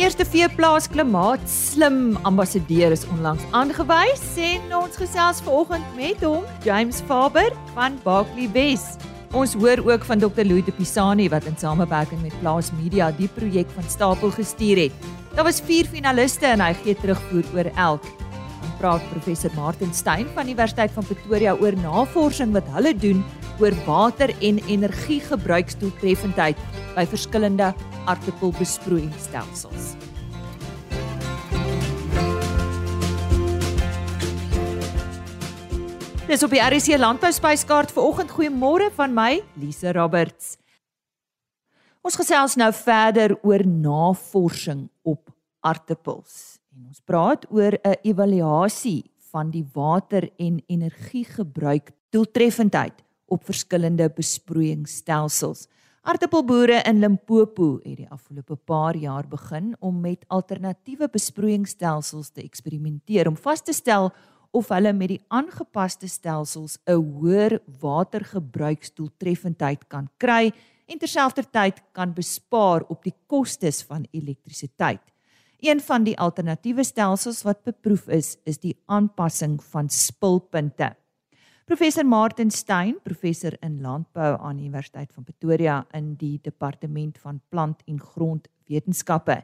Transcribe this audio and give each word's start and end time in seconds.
eerste 0.00 0.24
veeplaas 0.24 0.86
klimaat 0.88 1.42
slim 1.50 2.14
ambassadeur 2.24 2.94
is 2.94 3.02
onlangs 3.12 3.42
aangewys 3.56 4.22
en 4.40 4.70
ons 4.78 4.96
gesels 4.96 5.42
vanoggend 5.44 5.90
met 5.98 6.22
hom, 6.24 6.46
James 6.64 7.02
Faber 7.04 7.50
van 7.74 7.98
Barkley 8.04 8.48
Wes. 8.54 8.94
Ons 9.36 9.52
hoor 9.60 9.82
ook 9.84 10.06
van 10.08 10.22
Dr. 10.22 10.46
Louis 10.48 10.64
de 10.64 10.72
Pisani 10.72 11.28
wat 11.28 11.44
in 11.44 11.58
samewerking 11.60 12.22
met 12.24 12.38
Plaas 12.40 12.72
Media 12.78 13.10
die 13.18 13.28
projek 13.28 13.68
van 13.76 13.84
stapel 13.92 14.32
gestuur 14.38 14.86
het. 14.86 15.12
Daar 15.34 15.44
was 15.44 15.60
4 15.68 15.92
finaliste 15.92 16.48
en 16.48 16.64
hy 16.64 16.72
gee 16.80 16.96
terugvoer 16.96 17.52
oor 17.58 17.68
elk. 17.76 18.08
Praat 18.80 19.04
professor 19.10 19.52
Martin 19.52 19.90
Stein 19.92 20.24
van 20.32 20.48
Universiteit 20.48 20.92
van 20.96 21.04
Pretoria 21.04 21.52
oor 21.60 21.74
navorsing 21.76 22.54
wat 22.56 22.64
hulle 22.72 22.94
doen 22.96 23.18
oor 23.60 23.74
water 23.84 24.32
en 24.40 24.56
energiegebruiksdoeltreffendheid 24.72 26.56
by 26.94 27.04
verskillende 27.10 27.74
aardappelbesproeiingsstelsels. 28.08 29.90
Dis 36.30 36.46
op 36.46 36.54
die 36.54 36.62
RC 36.62 36.96
Landbou 36.96 37.32
spyskaart 37.36 37.92
vanoggend. 37.92 38.32
Goeiemôre 38.32 38.88
van 38.96 39.12
my, 39.12 39.42
Lise 39.60 39.92
Roberts. 39.92 40.56
Ons 42.00 42.16
gesels 42.16 42.56
nou 42.56 42.72
verder 42.72 43.36
oor 43.44 43.66
navorsing 43.66 44.88
op 45.04 45.28
aardappels 45.60 46.59
en 46.70 46.86
ons 46.86 47.02
praat 47.02 47.46
oor 47.50 47.74
'n 47.82 47.98
evaluasie 48.02 49.10
van 49.32 49.50
die 49.50 49.66
water 49.74 50.30
en 50.38 50.62
energiegebruik 50.66 51.92
doeltreffendheid 52.10 53.02
op 53.26 53.44
verskillende 53.44 54.10
besproeiingsstelsels. 54.10 55.68
Aardappelboere 56.02 56.82
in 56.88 56.98
Limpopo 56.98 57.80
het 57.84 57.96
die 57.96 58.10
afgelope 58.10 58.56
paar 58.56 58.96
jaar 58.96 59.28
begin 59.28 59.76
om 59.80 60.00
met 60.00 60.24
alternatiewe 60.28 61.08
besproeiingsstelsels 61.08 62.30
te 62.30 62.42
eksperimenteer 62.42 63.28
om 63.28 63.36
vas 63.36 63.62
te 63.62 63.72
stel 63.72 64.10
of 64.50 64.68
hulle 64.68 64.92
met 64.92 65.08
die 65.08 65.24
aangepaste 65.28 66.08
stelsels 66.08 66.78
'n 66.86 66.92
hoër 66.92 67.60
watergebruiksdoeltreffendheid 67.80 69.88
kan 69.88 70.08
kry 70.18 70.52
en 70.86 70.98
terselfdertyd 70.98 71.82
kan 71.92 72.14
bespaar 72.14 72.84
op 72.88 73.04
die 73.04 73.14
kostes 73.26 73.82
van 73.82 74.06
elektrisiteit. 74.10 75.00
Een 75.60 75.80
van 75.80 76.06
die 76.06 76.16
alternatiewe 76.16 76.84
stelsels 76.84 77.42
wat 77.44 77.58
beproef 77.68 78.06
is, 78.08 78.38
is 78.48 78.56
die 78.62 78.78
aanpassing 78.88 79.58
van 79.72 79.90
spulpunte. 79.92 80.94
Professor 81.68 82.06
Martin 82.06 82.50
Stein, 82.50 82.96
professor 83.04 83.52
in 83.60 83.80
landbou 83.84 84.30
aan 84.40 84.56
die 84.56 84.64
Universiteit 84.70 85.12
van 85.12 85.24
Pretoria 85.24 85.82
in 85.92 86.14
die 86.16 86.38
departement 86.42 87.18
van 87.20 87.42
plant 87.52 87.82
en 87.86 88.00
grondwetenskappe, 88.00 89.36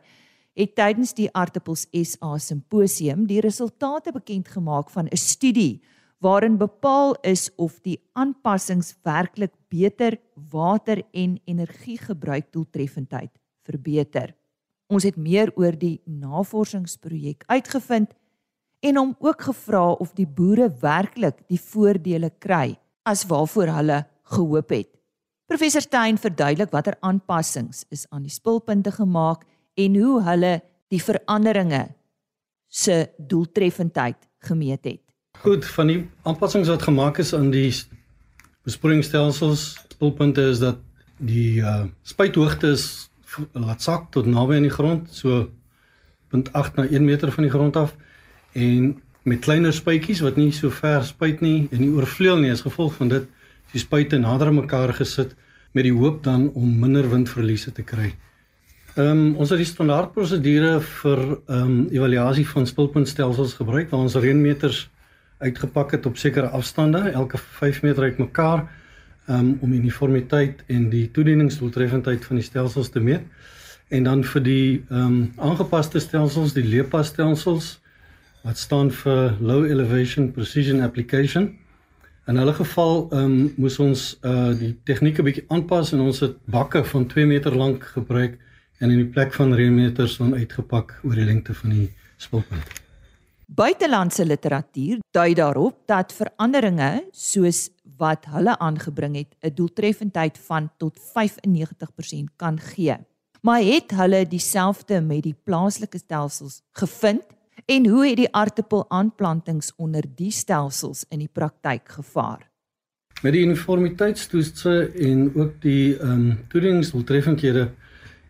het 0.57 0.73
tydens 0.75 1.13
die 1.15 1.29
Aartappels 1.37 1.85
SA 1.93 2.39
simposium 2.41 3.27
die 3.29 3.43
resultate 3.45 4.13
bekend 4.13 4.49
gemaak 4.49 4.91
van 4.91 5.13
'n 5.13 5.17
studie 5.17 5.83
waarin 6.19 6.57
bepaal 6.57 7.15
is 7.21 7.51
of 7.57 7.81
die 7.85 8.01
aanpassings 8.15 8.97
werklik 9.03 9.53
beter 9.69 10.17
water 10.51 11.03
en 11.13 11.39
energiegebruik 11.45 12.53
doeltreffendheid 12.53 13.31
verbeter. 13.63 14.33
Ons 14.87 15.03
het 15.03 15.17
meer 15.19 15.51
oor 15.59 15.75
die 15.75 15.99
navorsingsprojek 16.07 17.43
uitgevind 17.51 18.13
en 18.87 18.99
hom 19.01 19.15
ook 19.19 19.49
gevra 19.49 19.89
of 19.99 20.13
die 20.15 20.29
boere 20.29 20.69
werklik 20.81 21.41
die 21.51 21.59
voordele 21.61 22.31
kry 22.39 22.77
as 23.07 23.25
waarvoor 23.27 23.73
hulle 23.79 23.99
gehoop 24.31 24.71
het. 24.71 24.91
Professor 25.47 25.83
Stein 25.83 26.19
verduidelik 26.19 26.73
watter 26.75 26.97
aanpassings 27.07 27.85
is 27.95 28.07
aan 28.11 28.27
die 28.27 28.35
spulpunte 28.35 28.93
gemaak 28.95 29.45
en 29.79 29.99
hoe 29.99 30.23
hulle 30.27 30.55
die 30.91 31.03
veranderinge 31.03 31.83
se 32.71 33.07
doeltreffendheid 33.19 34.19
gemeet 34.47 34.85
het. 34.85 35.03
Goed, 35.43 35.67
van 35.77 35.91
die 35.91 36.01
aanpassings 36.27 36.71
wat 36.71 36.83
gemaak 36.83 37.19
is 37.23 37.35
aan 37.35 37.51
die 37.51 37.71
besproeiingsstelsels, 38.67 39.77
spulpunte 39.95 40.47
is 40.51 40.63
dat 40.63 40.79
die 41.19 41.63
uh 41.63 41.87
spuithoogte 42.03 42.75
is 42.75 43.09
laat 43.53 43.83
sak 43.83 44.11
tot 44.11 44.27
naby 44.27 44.57
aan 44.59 44.69
die 44.69 44.75
grond, 44.75 45.09
so 45.13 45.47
0.8 46.35 46.79
na 46.79 46.87
1 46.89 47.05
meter 47.05 47.33
van 47.33 47.47
die 47.47 47.53
grond 47.53 47.77
af 47.77 47.95
en 48.53 48.97
met 49.27 49.43
kleiner 49.43 49.73
spuitjies 49.73 50.23
wat 50.23 50.37
nie 50.37 50.53
so 50.55 50.71
ver 50.71 51.05
spuit 51.05 51.41
nie 51.43 51.69
en 51.71 51.81
nie 51.83 51.91
oorvleuel 51.95 52.39
nie 52.43 52.53
as 52.55 52.65
gevolg 52.67 52.95
van 53.01 53.11
dit 53.11 53.27
die 53.73 53.83
spuite 53.83 54.19
nader 54.23 54.53
aan 54.53 54.61
mekaar 54.61 54.93
gesit 54.95 55.35
met 55.75 55.85
die 55.85 55.95
hoop 55.95 56.23
dan 56.25 56.49
om 56.55 56.79
minder 56.81 57.09
windverliese 57.11 57.73
te 57.73 57.83
kry. 57.83 58.13
Ehm 58.97 59.09
um, 59.11 59.25
ons 59.37 59.51
het 59.53 59.61
die 59.61 59.69
standaard 59.69 60.15
prosedure 60.15 60.79
vir 60.81 61.23
ehm 61.27 61.63
um, 61.63 61.81
evaluasie 61.93 62.47
van 62.49 62.67
spulpuntstelsels 62.67 63.59
gebruik 63.59 63.91
waar 63.91 64.07
ons 64.07 64.17
reënmeters 64.17 64.87
uitgepak 65.39 65.91
het 65.93 66.07
op 66.07 66.17
sekere 66.17 66.49
afstande, 66.49 67.11
elke 67.11 67.39
5 67.39 67.83
meter 67.83 68.03
uitmekaar 68.03 68.65
um, 69.29 69.59
om 69.61 69.73
uniformiteit 69.73 70.63
en 70.73 70.89
die 70.91 71.07
toedieningsdoeltreffendheid 71.11 72.25
van 72.25 72.41
die 72.41 72.45
stelsels 72.45 72.91
te 72.91 73.01
meet. 73.01 73.27
En 73.89 74.07
dan 74.07 74.25
vir 74.25 74.43
die 74.43 74.71
ehm 74.89 75.03
um, 75.03 75.21
aangepaste 75.37 76.01
stelsels, 76.03 76.55
die 76.57 76.67
LEPA 76.67 77.03
stelsels, 77.03 77.77
wat 78.47 78.59
staan 78.59 78.91
vir 78.91 79.37
low 79.41 79.65
elevation 79.67 80.33
precision 80.33 80.83
application. 80.83 81.53
In 82.27 82.39
hulle 82.39 82.55
geval 82.55 83.07
ehm 83.11 83.23
um, 83.25 83.53
moes 83.57 83.79
ons 83.83 84.09
uh 84.23 84.51
die 84.59 84.75
tegnieke 84.85 85.23
bietjie 85.23 85.47
aanpas 85.49 85.93
en 85.93 86.03
ons 86.07 86.21
het 86.21 86.39
bakke 86.51 86.85
van 86.85 87.07
2 87.07 87.27
meter 87.27 87.55
lank 87.55 87.85
gebruik 87.95 88.39
en 88.79 88.91
in 88.91 88.99
die 89.05 89.13
plek 89.13 89.33
van 89.35 89.55
reënmeters 89.55 90.19
dan 90.19 90.35
uitgepak 90.35 90.99
oor 91.05 91.15
die 91.15 91.25
lengte 91.25 91.55
van 91.55 91.71
die 91.71 91.87
spulpunt. 92.17 92.83
Buitelandse 93.47 94.25
literatuur 94.27 94.99
dui 95.15 95.35
daarop 95.39 95.85
dat 95.87 96.11
veranderinge 96.13 97.07
soos 97.15 97.69
wat 97.97 98.27
hulle 98.31 98.59
aangebring 98.59 99.17
het 99.17 99.37
'n 99.41 99.55
doeltreffendheid 99.55 100.39
van 100.39 100.71
tot 100.77 101.01
95% 101.01 102.31
kan 102.37 102.61
gee. 102.61 102.97
Maar 103.41 103.61
het 103.61 103.91
hulle 103.91 104.29
dieselfde 104.29 105.01
met 105.01 105.23
die 105.23 105.37
plaaslike 105.45 105.99
stelsels 105.99 106.63
gevind 106.73 107.23
En 107.67 107.89
hoe 107.89 108.07
het 108.07 108.17
die 108.17 108.29
aardappelaanplantings 108.31 109.73
onder 109.77 110.05
die 110.15 110.31
stelsels 110.31 111.05
in 111.09 111.19
die 111.19 111.31
praktyk 111.33 111.89
gevaar? 111.89 112.45
Met 113.23 113.33
die 113.33 113.43
uniformiteitstoetse 113.43 114.93
en 115.09 115.33
ook 115.35 115.57
die 115.61 115.97
ehm 115.97 116.13
um, 116.13 116.39
toedingsdoeltreffendhede 116.49 117.71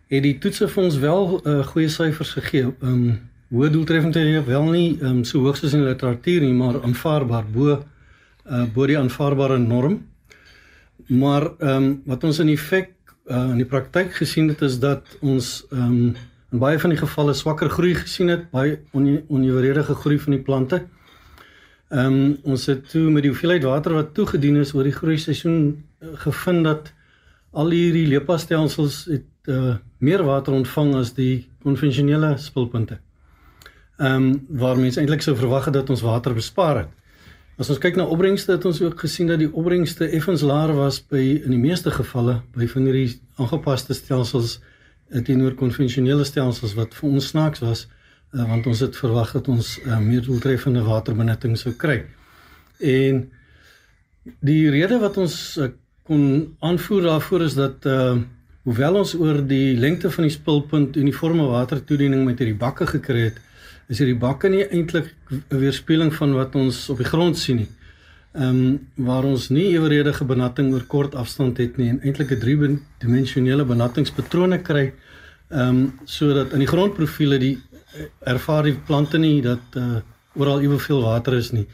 het 0.08 0.22
die 0.22 0.38
toetse 0.38 0.68
vir 0.68 0.82
ons 0.84 0.96
wel 1.02 1.40
uh, 1.42 1.66
goeie 1.66 1.88
syfers 1.88 2.32
gegee. 2.38 2.70
Ehm 2.80 2.92
um, 2.92 3.18
hoë 3.50 3.70
doeltreffendhede 3.70 4.44
wel 4.46 4.70
nie 4.70 4.88
ehm 5.00 5.18
um, 5.18 5.24
so 5.24 5.42
hoog 5.44 5.60
soos 5.60 5.74
in 5.76 5.84
die 5.84 5.90
literatuur 5.90 6.40
nie, 6.40 6.54
maar 6.54 6.80
aanvaarbaar 6.82 7.44
bo 7.52 7.82
uh 8.50 8.64
bo 8.74 8.86
die 8.86 8.98
aanvaarbare 8.98 9.58
norm. 9.58 10.00
Maar 11.06 11.50
ehm 11.58 11.82
um, 11.82 12.02
wat 12.04 12.24
ons 12.24 12.38
in 12.38 12.48
effek 12.48 12.90
uh, 13.26 13.50
in 13.50 13.60
die 13.60 13.68
praktyk 13.68 14.14
gesien 14.14 14.48
het 14.48 14.62
is 14.62 14.78
dat 14.78 15.18
ons 15.20 15.66
ehm 15.70 15.82
um, 15.82 16.16
in 16.52 16.58
baie 16.62 16.78
van 16.78 16.92
die 16.94 16.98
gevalle 16.98 17.34
swakker 17.34 17.68
groei 17.70 17.94
gesien 17.94 18.28
het, 18.30 18.50
baie 18.50 18.78
oneweredige 18.94 19.94
groei 19.94 20.18
van 20.18 20.36
die 20.36 20.42
plante. 20.42 20.82
Ehm 21.88 22.12
um, 22.12 22.36
ons 22.42 22.66
het 22.66 22.88
toe 22.90 23.10
met 23.10 23.22
die 23.22 23.30
hoeveelheid 23.30 23.62
water 23.62 23.94
wat 23.94 24.14
toegedien 24.14 24.56
is 24.56 24.74
oor 24.74 24.86
die 24.86 24.94
groei 24.94 25.18
seisoen 25.18 25.58
uh, 26.00 26.14
gevind 26.26 26.64
dat 26.64 26.92
al 27.52 27.70
hierdie 27.70 28.06
lepastelsels 28.10 29.04
het 29.10 29.50
uh, 29.50 29.76
meer 29.98 30.24
water 30.26 30.52
ontvang 30.52 30.94
as 30.98 31.12
die 31.14 31.46
konvensionele 31.62 32.36
spulpunte. 32.38 32.98
Ehm 33.98 34.14
um, 34.14 34.46
waar 34.48 34.78
mense 34.78 35.00
eintlik 35.00 35.22
sou 35.22 35.36
verwag 35.36 35.70
het 35.70 35.74
dat 35.74 35.90
ons 35.90 36.02
water 36.02 36.34
bespaar 36.34 36.84
het. 36.84 37.05
As 37.56 37.70
ons 37.72 37.80
kyk 37.80 37.96
na 37.96 38.04
opbrengste 38.04 38.52
het 38.52 38.64
ons 38.68 38.82
ook 38.82 39.00
gesien 39.00 39.30
dat 39.30 39.40
die 39.40 39.48
opbrengste 39.48 40.10
effens 40.12 40.42
laer 40.44 40.74
was 40.76 41.00
by 41.00 41.22
in 41.40 41.54
die 41.54 41.60
meeste 41.60 41.90
gevalle 41.90 42.42
by 42.52 42.68
van 42.68 42.88
hierdie 42.88 43.16
aangepaste 43.40 43.96
stelsels 43.96 44.58
teenoor 45.24 45.54
konvensionele 45.56 46.26
stelsels 46.28 46.74
wat 46.76 46.92
vir 46.98 47.08
ons 47.08 47.30
snaaks 47.32 47.62
was 47.64 47.86
uh, 48.36 48.44
want 48.48 48.66
ons 48.66 48.82
het 48.84 48.98
verwag 49.00 49.32
dat 49.38 49.48
ons 49.48 49.72
uh, 49.84 49.98
meer 50.02 50.24
doeltreffende 50.26 50.82
waterbenutting 50.86 51.56
sou 51.58 51.72
kry. 51.78 52.02
En 52.80 53.24
die 54.44 54.62
rede 54.70 54.98
wat 55.02 55.18
ons 55.22 55.36
uh, 55.56 55.70
kon 56.06 56.22
aanvoer 56.60 57.08
daarvoor 57.08 57.46
is 57.46 57.56
dat 57.58 57.86
uh, 57.88 58.16
hoewel 58.66 59.00
ons 59.02 59.14
oor 59.18 59.40
die 59.46 59.76
lengte 59.78 60.10
van 60.12 60.26
die 60.26 60.34
spulpunt 60.34 60.98
uniforme 61.00 61.46
watertoediening 61.50 62.24
met 62.26 62.42
hierdie 62.42 62.58
bakke 62.58 62.88
gekry 62.90 63.28
het, 63.30 63.40
is 63.88 63.98
hierdie 63.98 64.18
bakke 64.18 64.48
nie 64.48 64.64
eintlik 64.64 65.14
'n 65.30 65.58
weerspieëling 65.62 66.12
van 66.14 66.34
wat 66.34 66.54
ons 66.54 66.88
op 66.90 66.98
die 66.98 67.06
grond 67.06 67.38
sien 67.38 67.56
nie. 67.56 67.68
Ehm 68.34 68.48
um, 68.48 69.06
waar 69.06 69.24
ons 69.24 69.48
nie 69.48 69.68
eweredige 69.72 70.24
benatting 70.24 70.72
oor 70.72 70.84
kort 70.84 71.14
afstand 71.14 71.58
het 71.58 71.76
nie 71.76 71.88
en 71.88 72.00
eintlik 72.02 72.30
'n 72.32 72.40
driedimensionele 72.40 73.64
benattingspatrone 73.64 74.58
kry 74.62 74.92
ehm 75.50 75.68
um, 75.68 75.92
sodat 76.04 76.52
in 76.52 76.58
die 76.58 76.72
grondprofiele 76.74 77.38
die 77.38 77.58
eh, 77.94 78.32
ervaar 78.32 78.62
die 78.62 78.74
plante 78.86 79.18
nie 79.18 79.40
dat 79.42 79.76
uh, 79.76 80.00
oral 80.34 80.60
eweveel 80.60 81.02
water 81.02 81.34
is 81.34 81.52
nie 81.52 81.66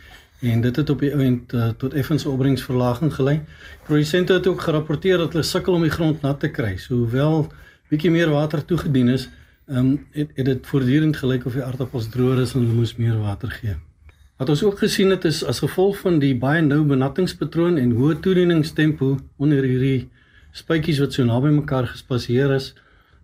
en 0.43 0.61
dit 0.61 0.77
het 0.77 0.91
op 0.91 1.01
die 1.01 1.11
oomblik 1.15 1.53
uh, 1.55 1.69
tot 1.79 1.95
effens 1.95 2.25
opbrengsverlaging 2.27 3.13
gelei. 3.15 3.41
Produsente 3.87 4.33
het 4.33 4.47
ook 4.47 4.61
gerapporteer 4.61 5.19
dat 5.19 5.33
hulle 5.33 5.47
sukkel 5.47 5.75
om 5.75 5.83
die 5.87 5.91
grond 5.91 6.23
nat 6.23 6.41
te 6.41 6.51
kry. 6.51 6.77
So 6.83 6.95
hoewel 6.95 7.47
bietjie 7.93 8.11
meer 8.11 8.31
water 8.31 8.65
toegedien 8.65 9.13
is, 9.15 9.29
ehm 9.73 9.79
um, 9.79 10.07
het, 10.13 10.31
het 10.37 10.45
dit 10.45 10.67
voortdurend 10.67 11.17
gelyk 11.17 11.47
of 11.49 11.57
die 11.57 11.65
aardappels 11.65 12.11
droër 12.13 12.43
is 12.43 12.53
en 12.53 12.61
hulle 12.61 12.77
moes 12.77 12.97
meer 13.01 13.17
water 13.17 13.51
gee. 13.51 13.77
Wat 14.37 14.51
ons 14.53 14.63
ook 14.67 14.83
gesien 14.83 15.11
het 15.15 15.25
is 15.25 15.41
as 15.49 15.63
gevolg 15.65 16.01
van 16.03 16.19
die 16.21 16.35
baie 16.37 16.61
nou 16.67 16.83
benattingspatroon 16.85 17.79
en 17.81 17.95
hoë 17.97 18.19
toedieningstempo 18.25 19.15
onder 19.39 19.65
hierdie 19.65 20.11
spuitjies 20.53 21.01
wat 21.01 21.17
so 21.17 21.25
naby 21.25 21.55
mekaar 21.55 21.89
gespaseer 21.95 22.53
is, 22.59 22.73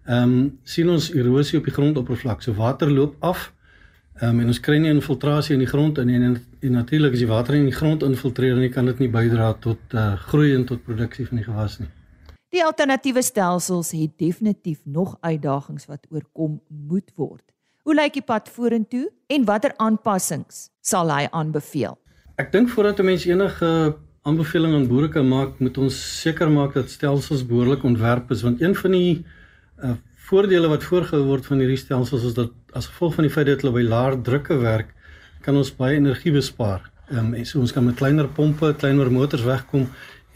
ehm 0.06 0.32
um, 0.38 0.48
sien 0.64 0.88
ons 0.88 1.10
erosie 1.12 1.58
op 1.60 1.68
die 1.68 1.76
grondoppervlak. 1.80 2.42
So 2.42 2.56
water 2.56 2.90
loop 2.90 3.20
af. 3.20 3.50
Ehm 4.20 4.38
um, 4.38 4.40
en 4.40 4.54
ons 4.54 4.60
kry 4.60 4.78
nie 4.80 4.94
infiltrasie 4.94 5.58
in 5.58 5.66
die 5.66 5.70
grond 5.74 5.98
in 5.98 6.14
en, 6.14 6.26
en, 6.30 6.40
en 6.60 6.76
natuurlik 6.80 7.12
as 7.12 7.26
die 7.26 7.32
water 7.34 7.60
in 7.60 7.68
die 7.68 7.76
grond 7.82 8.02
infiltreer, 8.02 8.56
dan 8.56 8.72
kan 8.72 8.88
dit 8.88 9.04
nie 9.04 9.12
bydra 9.20 9.52
tot 9.60 9.94
uh, 9.94 10.14
groei 10.30 10.54
en 10.54 10.64
tot 10.64 10.84
produksie 10.88 11.28
van 11.28 11.42
die 11.42 11.50
gewas 11.50 11.78
nie. 11.82 11.92
Die 12.48 12.62
alternatiewe 12.64 13.20
stelsels 13.20 13.90
het 13.92 14.14
definitief 14.16 14.78
nog 14.88 15.18
uitdagings 15.20 15.84
wat 15.84 16.06
oorkom 16.08 16.54
moet 16.88 17.10
word. 17.20 17.44
Hoe 17.84 17.92
lyk 17.96 18.14
die 18.16 18.24
pad 18.24 18.48
vorentoe 18.48 19.10
en 19.28 19.44
watter 19.44 19.74
aanpassings 19.76 20.70
sal 20.80 21.12
hy 21.12 21.26
aanbeveel? 21.28 21.98
Ek 22.40 22.48
dink 22.52 22.72
voordat 22.72 23.00
'n 23.00 23.04
mens 23.04 23.26
enige 23.28 23.96
aanbeveling 24.24 24.74
aan 24.74 24.88
boere 24.88 25.08
kan 25.08 25.28
maak, 25.28 25.60
moet 25.60 25.78
ons 25.78 26.20
seker 26.20 26.48
maak 26.48 26.72
dat 26.74 26.88
stelsels 26.90 27.44
behoorlik 27.44 27.82
ontwerp 27.84 28.30
is 28.30 28.42
want 28.42 28.60
een 28.60 28.74
van 28.74 28.90
die 28.90 29.24
uh, 29.84 29.92
voordele 30.28 30.68
wat 30.68 30.84
voorgehou 30.84 31.24
word 31.24 31.46
van 31.46 31.58
hierdie 31.58 31.76
stelsels 31.76 32.24
is 32.24 32.34
dat 32.34 32.52
as 32.72 32.86
gevolg 32.86 33.14
van 33.14 33.24
die 33.24 33.32
feit 33.32 33.46
dat 33.46 33.60
hulle 33.60 33.74
by 33.74 33.84
laer 33.84 34.22
drukke 34.22 34.56
werk, 34.56 34.94
kan 35.42 35.56
ons 35.56 35.76
baie 35.76 35.96
energie 35.96 36.32
bespaar. 36.32 36.80
Ehm 37.10 37.34
um, 37.34 37.44
so 37.44 37.60
ons 37.60 37.72
kan 37.72 37.84
met 37.84 37.96
kleiner 37.96 38.28
pompe, 38.28 38.74
kleiner 38.74 39.10
motors 39.12 39.44
wegkom 39.44 39.88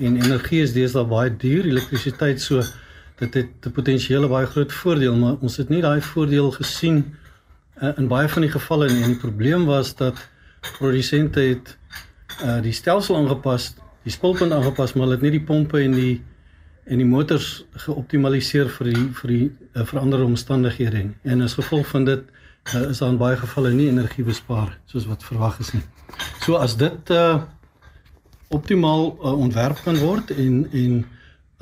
en 0.06 0.16
energie 0.20 0.62
is 0.62 0.72
deesdae 0.72 1.04
baie 1.08 1.30
duur, 1.36 1.66
elektrisiteit 1.68 2.40
so 2.40 2.62
dit 3.20 3.34
het 3.34 3.66
'n 3.66 3.72
potensiële 3.72 4.28
baie 4.28 4.46
groot 4.46 4.72
voordeel, 4.72 5.16
maar 5.16 5.36
ons 5.40 5.56
het 5.56 5.68
nie 5.68 5.80
daai 5.80 6.00
voordeel 6.00 6.50
gesien 6.50 7.14
uh, 7.82 7.92
in 7.96 8.08
baie 8.08 8.28
van 8.28 8.42
die 8.42 8.50
gevalle 8.50 8.88
nie. 8.88 9.02
En 9.02 9.08
die 9.14 9.20
probleem 9.20 9.64
was 9.64 9.94
dat 9.96 10.28
produsente 10.78 11.40
het 11.40 11.78
uh 12.42 12.60
die 12.62 12.72
stelsel 12.72 13.16
aangepas, 13.16 13.74
die 14.02 14.12
spulpunt 14.12 14.52
aangepas, 14.52 14.92
maar 14.92 15.02
hulle 15.02 15.14
het 15.14 15.22
nie 15.22 15.38
die 15.38 15.46
pompe 15.46 15.80
en 15.80 15.92
die 15.92 16.22
en 16.84 16.98
die 16.98 17.06
motors 17.06 17.64
geoptimaliseer 17.84 18.68
vir 18.68 18.88
die 18.90 19.08
vir 19.20 19.28
die 19.28 19.50
uh, 19.74 19.84
veranderde 19.84 20.24
omstandighede 20.24 21.02
nie. 21.02 21.16
En 21.22 21.42
as 21.42 21.54
gevolg 21.54 21.86
van 21.86 22.04
dit 22.04 22.22
uh, 22.74 22.90
is 22.90 22.98
daar 22.98 23.12
in 23.12 23.18
baie 23.20 23.36
gevalle 23.36 23.70
nie 23.72 23.88
energie 23.88 24.24
bespaar 24.24 24.78
soos 24.86 25.06
wat 25.06 25.22
verwag 25.22 25.60
is 25.60 25.72
nie. 25.72 25.84
So 26.40 26.58
as 26.58 26.76
dit 26.76 27.10
uh 27.10 27.42
optimaal 28.52 29.12
uh, 29.12 29.32
ontwerp 29.32 29.82
kan 29.84 29.98
word 30.02 30.30
en 30.36 30.62
en 30.72 31.02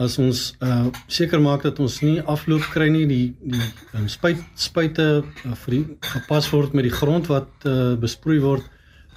as 0.00 0.16
ons 0.18 0.38
uh 0.64 0.88
seker 1.12 1.40
maak 1.44 1.62
dat 1.66 1.78
ons 1.84 1.98
nie 2.00 2.20
afloop 2.34 2.64
kry 2.74 2.88
nie 2.92 3.06
die 3.08 3.26
die 3.40 3.66
um, 3.94 4.08
spuit 4.08 4.40
spuite 4.56 5.08
uh, 5.20 5.56
vir 5.64 5.76
die 5.76 5.84
gepas 6.14 6.48
word 6.54 6.76
met 6.76 6.88
die 6.88 6.94
grond 7.00 7.28
wat 7.28 7.68
uh, 7.68 7.96
besproei 8.00 8.40
word. 8.40 8.64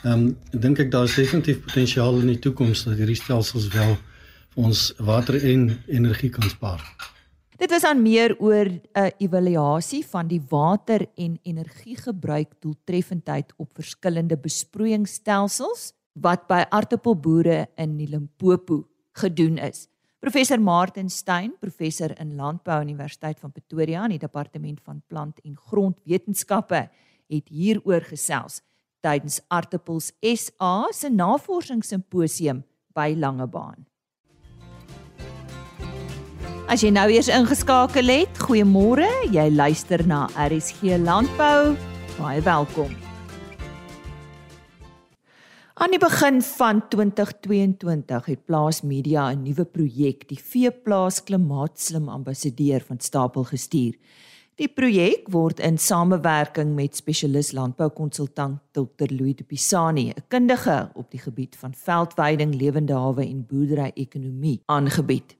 Ehm 0.03 0.27
um, 0.27 0.59
dink 0.65 0.81
ek 0.83 0.91
daar 0.91 1.07
is 1.07 1.15
definitief 1.15 1.63
potensiaal 1.63 2.19
in 2.19 2.33
die 2.33 2.41
toekoms 2.43 2.83
dat 2.89 2.99
hierdie 2.99 3.19
stelsels 3.19 3.69
wel 3.75 3.95
vir 3.95 4.67
ons 4.67 4.91
water 4.99 5.39
en 5.39 5.69
energie 5.87 6.29
kan 6.29 6.49
spaar. 6.49 6.83
Dit 7.57 7.71
was 7.71 7.85
aan 7.87 8.01
meer 8.01 8.35
oor 8.39 8.67
'n 8.67 8.81
uh, 8.93 9.09
evaluasie 9.17 10.03
van 10.05 10.27
die 10.27 10.41
water 10.49 11.07
en 11.15 11.39
energiegebruik 11.43 12.59
doeltreffendheid 12.59 13.53
op 13.57 13.69
verskillende 13.73 14.37
besproeiingsstelsels 14.37 15.93
wat 16.13 16.47
by 16.47 16.63
aardappelboere 16.69 17.67
in 17.75 17.97
Limpopo 18.09 18.83
gedoen 19.17 19.57
is. 19.57 19.87
Professor 20.23 20.61
Martin 20.61 21.09
Stein, 21.09 21.53
professor 21.59 22.13
in 22.19 22.35
Landbou 22.35 22.81
Universiteit 22.81 23.39
van 23.39 23.51
Pretoria 23.51 24.05
in 24.05 24.15
die 24.15 24.21
departement 24.21 24.79
van 24.83 25.01
plant 25.07 25.39
en 25.43 25.57
grondwetenskappe, 25.57 26.87
het 27.27 27.49
hieroor 27.49 28.05
gesels 28.07 28.61
tydens 29.03 29.41
Aardappels 29.51 30.13
SA 30.21 30.87
se 30.95 31.11
navorsingssimposium 31.11 32.63
by 32.95 33.11
Langebaan. 33.19 33.83
As 36.71 36.81
jy 36.81 36.93
nou 36.95 37.09
eers 37.11 37.27
ingeskakel 37.27 38.07
het, 38.07 38.43
goeiemôre. 38.47 39.09
Jy 39.35 39.49
luister 39.51 40.07
na 40.07 40.25
RSG 40.39 40.95
Landbou. 41.03 41.75
Baie 42.15 42.41
welkom. 42.47 43.02
Aan 45.73 45.89
die 45.89 45.97
begin 45.97 46.35
van 46.45 46.83
2022 46.87 48.25
het 48.25 48.45
Plaas 48.45 48.81
Media 48.81 49.31
'n 49.31 49.41
nuwe 49.41 49.65
projek, 49.65 50.27
die 50.27 50.37
Veeplaas 50.37 51.23
Klimaatslim 51.23 52.09
Ambassadeur 52.09 52.81
van 52.81 52.99
stapel 52.99 53.43
gestuur. 53.43 53.95
Die 54.55 54.67
projek 54.67 55.25
word 55.29 55.59
in 55.59 55.77
samewerking 55.77 56.75
met 56.75 56.95
spesialis 56.95 57.51
landboukonsultant 57.51 58.59
Dr. 58.71 59.07
Louis 59.09 59.35
de 59.35 59.43
Pisani, 59.43 60.09
'n 60.09 60.23
kundige 60.27 60.91
op 60.93 61.11
die 61.11 61.19
gebied 61.19 61.55
van 61.55 61.73
veldweiding, 61.73 62.55
lewende 62.55 62.93
hawe 62.93 63.25
en 63.25 63.45
boerdery-ekonomie 63.45 64.61
aangebied. 64.65 65.35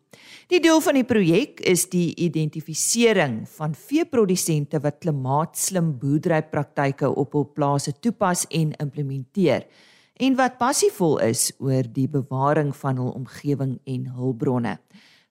Die 0.48 0.60
doel 0.60 0.80
van 0.80 0.94
die 0.94 1.06
projek 1.06 1.60
is 1.60 1.90
die 1.90 2.16
identifisering 2.16 3.50
van 3.50 3.76
veeprodusente 3.76 4.80
wat 4.80 4.98
klimaatslim 4.98 5.98
boerderypraktyke 5.98 7.16
op 7.16 7.32
hul 7.32 7.52
plase 7.54 8.00
toepas 8.00 8.48
en 8.48 8.72
implementeer 8.72 9.66
en 10.14 10.36
wat 10.36 10.58
passievol 10.58 11.20
is 11.26 11.52
oor 11.58 11.88
die 11.90 12.08
bewaring 12.08 12.76
van 12.76 12.98
hul 13.02 13.12
omgewing 13.18 13.80
en 13.90 14.08
hulpbronne. 14.16 14.78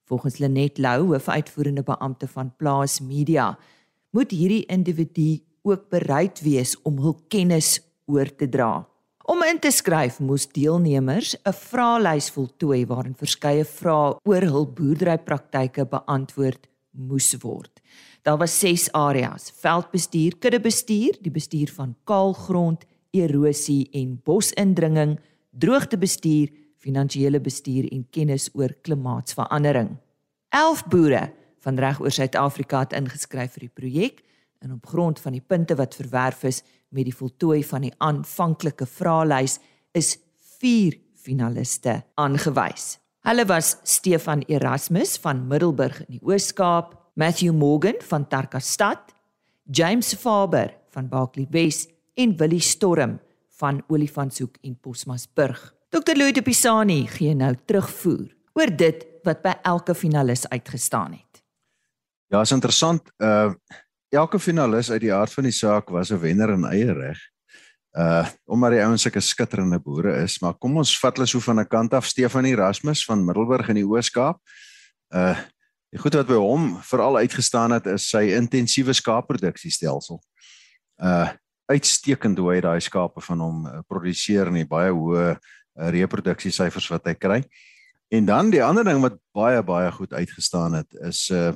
Volgens 0.05 0.39
Lenet 0.39 0.79
Lou, 0.79 1.07
hoofuitvoerende 1.13 1.83
beampte 1.83 2.29
van 2.29 2.53
Plaas 2.57 3.01
Media, 3.01 3.59
moet 4.11 4.31
hierdie 4.31 4.65
individu 4.67 5.41
ook 5.63 5.89
bereid 5.89 6.43
wees 6.43 6.75
om 6.83 6.99
hul 6.99 7.17
kennis 7.29 7.79
oor 8.11 8.29
te 8.37 8.49
dra. 8.49 8.83
Om 9.23 9.45
in 9.47 9.61
te 9.63 9.71
skryf 9.71 10.19
moes 10.21 10.49
deelnemers 10.51 11.37
'n 11.47 11.53
vraelys 11.53 12.31
voltooi 12.31 12.87
waarin 12.87 13.15
verskeie 13.15 13.65
vrae 13.65 14.19
oor 14.25 14.43
hul 14.43 14.67
boerderypraktyke 14.67 15.87
beantwoord 15.87 16.67
moes 16.91 17.35
word. 17.43 17.81
Daar 18.23 18.39
was 18.39 18.59
6 18.59 18.93
areas: 18.93 19.53
veldbestuur, 19.55 20.37
kuddebestuur, 20.39 21.19
die 21.21 21.31
bestuur 21.31 21.71
van 21.71 21.97
kaalgrond, 22.05 22.85
erosie 23.13 23.87
en 23.93 24.17
bosindringing, 24.25 25.19
droogtebestuur, 25.51 26.51
finansiële 26.83 27.41
bestuur 27.41 27.87
en 27.93 28.07
kennis 28.11 28.49
oor 28.59 28.75
klimaatsverandering. 28.83 29.95
11 30.53 30.85
boere 30.91 31.23
van 31.63 31.79
reg 31.79 32.01
oor 32.03 32.13
Suid-Afrika 32.13 32.83
het 32.83 32.97
ingeskryf 32.99 33.55
vir 33.57 33.69
die 33.69 33.75
projek 33.75 34.23
en 34.63 34.75
op 34.75 34.87
grond 34.87 35.21
van 35.23 35.37
die 35.37 35.45
punte 35.45 35.77
wat 35.79 35.95
verwerf 35.99 36.43
is 36.49 36.63
met 36.93 37.07
die 37.09 37.17
voltooi 37.17 37.63
van 37.67 37.87
die 37.87 37.95
aanvanklike 38.05 38.87
vraelys 38.87 39.59
is 39.97 40.17
4 40.61 40.99
finaliste 41.23 42.03
aangewys. 42.19 42.97
Hulle 43.23 43.47
was 43.47 43.77
Stefan 43.87 44.43
Erasmus 44.51 45.15
van 45.23 45.45
Middelburg 45.47 46.01
in 46.09 46.19
die 46.19 46.25
Oos-Kaap, 46.27 46.97
Matthew 47.15 47.55
Morgan 47.55 48.01
van 48.09 48.27
Tarkastad, 48.27 49.13
James 49.71 50.15
Faber 50.19 50.73
van 50.91 51.09
Baaklie 51.09 51.47
Wes 51.51 51.87
en 52.15 52.37
Willie 52.37 52.61
Storm 52.61 53.21
van 53.59 53.83
Olifantshoek 53.89 54.57
en 54.63 54.77
Posmasburg. 54.81 55.75
Dr. 55.89 56.17
Louis 56.17 56.33
de 56.33 56.43
Pisani 56.43 57.07
gee 57.07 57.35
nou 57.35 57.53
terugvoer 57.65 58.31
oor 58.57 58.71
dit 58.77 59.05
wat 59.27 59.43
by 59.45 59.53
elke 59.69 59.95
finalis 59.95 60.47
uitgestaan 60.49 61.13
het. 61.13 61.43
Ja, 62.33 62.41
is 62.41 62.55
interessant. 62.55 63.13
Uh 63.19 63.53
elke 64.13 64.37
finalis 64.37 64.91
uit 64.91 65.01
die 65.01 65.13
aard 65.15 65.33
van 65.33 65.47
die 65.49 65.55
saak 65.57 65.89
was 65.89 66.11
'n 66.13 66.21
wenner 66.21 66.51
in 66.53 66.65
eie 66.65 66.93
reg. 66.93 67.19
Uh 67.93 68.29
omdat 68.45 68.71
die 68.71 68.83
ouens 68.85 69.03
sulke 69.03 69.21
skitterende 69.21 69.79
boere 69.79 70.23
is, 70.23 70.39
maar 70.41 70.55
kom 70.55 70.77
ons 70.77 70.99
vat 70.99 71.17
hulle 71.17 71.27
so 71.27 71.41
van 71.41 71.61
'n 71.61 71.69
kant 71.69 71.95
af 71.95 72.07
Stefan 72.07 72.45
Erasmus 72.45 73.05
van 73.05 73.25
Middelburg 73.25 73.69
in 73.69 73.75
die 73.75 73.87
Oos-Kaap. 73.87 74.41
Uh 75.15 75.39
die 75.93 76.01
goed 76.01 76.15
wat 76.15 76.27
by 76.27 76.35
hom 76.41 76.79
veral 76.83 77.17
uitgestaan 77.17 77.71
het 77.71 77.87
is 77.87 78.09
sy 78.09 78.33
intensiewe 78.33 78.93
skaapproduksiestelsel. 78.93 80.23
Uh 80.97 81.29
uitstekend 81.71 82.39
hoe 82.39 82.55
hy 82.55 82.61
daai 82.65 82.81
skape 82.81 83.23
van 83.25 83.41
hom 83.41 83.67
uh, 83.67 83.81
produseer 83.89 84.51
en 84.51 84.59
die 84.61 84.69
baie 84.69 84.93
hoë 84.93 85.27
uh, 85.33 85.37
reproduksiesyfers 85.95 86.89
wat 86.93 87.07
hy 87.09 87.15
kry. 87.15 87.41
En 88.13 88.27
dan 88.29 88.51
die 88.53 88.63
ander 88.65 88.85
ding 88.85 89.01
wat 89.01 89.17
baie 89.33 89.63
baie 89.65 89.93
goed 89.93 90.13
uitgestaan 90.13 90.81
het 90.83 90.99
is 91.11 91.29
uh 91.31 91.53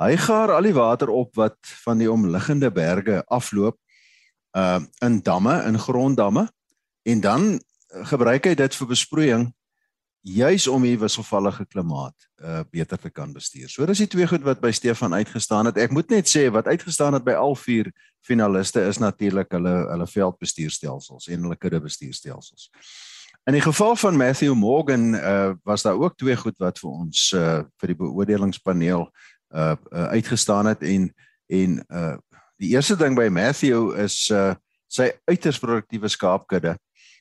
hy 0.00 0.14
gaar 0.16 0.48
al 0.54 0.64
die 0.64 0.72
water 0.72 1.10
op 1.12 1.34
wat 1.36 1.58
van 1.84 1.98
die 2.00 2.08
omliggende 2.08 2.70
berge 2.72 3.18
afloop 3.28 3.76
uh 4.56 4.80
in 5.04 5.20
damme, 5.20 5.58
in 5.68 5.78
gronddamme 5.78 6.48
en 7.04 7.20
dan 7.20 7.60
gebruik 8.08 8.48
hy 8.48 8.54
dit 8.56 8.78
vir 8.80 8.88
besproeiing 8.88 9.44
juis 10.20 10.66
om 10.68 10.82
hier 10.88 10.98
wisselvallige 11.00 11.66
klimaat 11.68 12.16
uh 12.40 12.62
beter 12.72 12.98
te 12.98 13.10
kan 13.10 13.32
bestuur. 13.32 13.68
So 13.68 13.86
dis 13.86 14.00
die 14.00 14.08
twee 14.08 14.26
goed 14.26 14.44
wat 14.44 14.60
by 14.60 14.72
Stefan 14.72 15.14
uitgestaan 15.14 15.68
het. 15.68 15.76
Ek 15.76 15.92
moet 15.92 16.10
net 16.10 16.28
sê 16.28 16.48
wat 16.50 16.66
uitgestaan 16.66 17.20
het 17.20 17.24
by 17.24 17.36
al 17.36 17.54
vier 17.56 17.92
finaliste 18.26 18.82
is 18.88 18.98
natuurlik 18.98 19.52
hulle 19.56 19.74
hulle 19.90 20.06
veldbestuurstelsels 20.06 21.28
en 21.28 21.46
hulle 21.46 21.56
kudde 21.56 21.80
bestuurstelsels. 21.80 22.70
In 23.48 23.56
die 23.56 23.64
geval 23.64 23.96
van 23.96 24.16
Matthew 24.16 24.54
Morgan 24.54 25.14
uh 25.14 25.52
was 25.64 25.82
daar 25.82 25.98
ook 25.98 26.16
twee 26.16 26.36
goed 26.36 26.58
wat 26.58 26.78
vir 26.78 26.90
ons 26.90 27.32
uh 27.32 27.62
vir 27.80 27.94
die 27.94 28.00
beoordelingspaneel 28.02 29.06
uh, 29.08 29.76
uh 29.92 30.08
uitgestaan 30.16 30.66
het 30.66 30.82
en 30.82 31.12
en 31.50 31.80
uh 31.88 32.16
Die 32.60 32.74
eerste 32.74 32.96
ding 33.00 33.16
by 33.16 33.30
Matthew 33.32 33.94
is 34.00 34.26
uh 34.34 34.52
sy 34.90 35.06
uiters 35.30 35.60
produktiewe 35.62 36.08
skaapkudde 36.10 36.72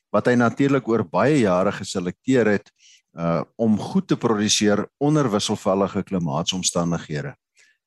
wat 0.09 0.25
hy 0.25 0.31
natuurlik 0.39 0.87
oor 0.89 1.03
baie 1.05 1.35
jare 1.43 1.69
geselekteer 1.75 2.49
het 2.55 2.71
uh 3.13 3.43
om 3.61 3.77
goed 3.79 4.07
te 4.09 4.17
produseer 4.19 4.81
onder 4.97 5.29
wisselvallige 5.31 6.01
klimaatsomstandighede. 6.03 7.35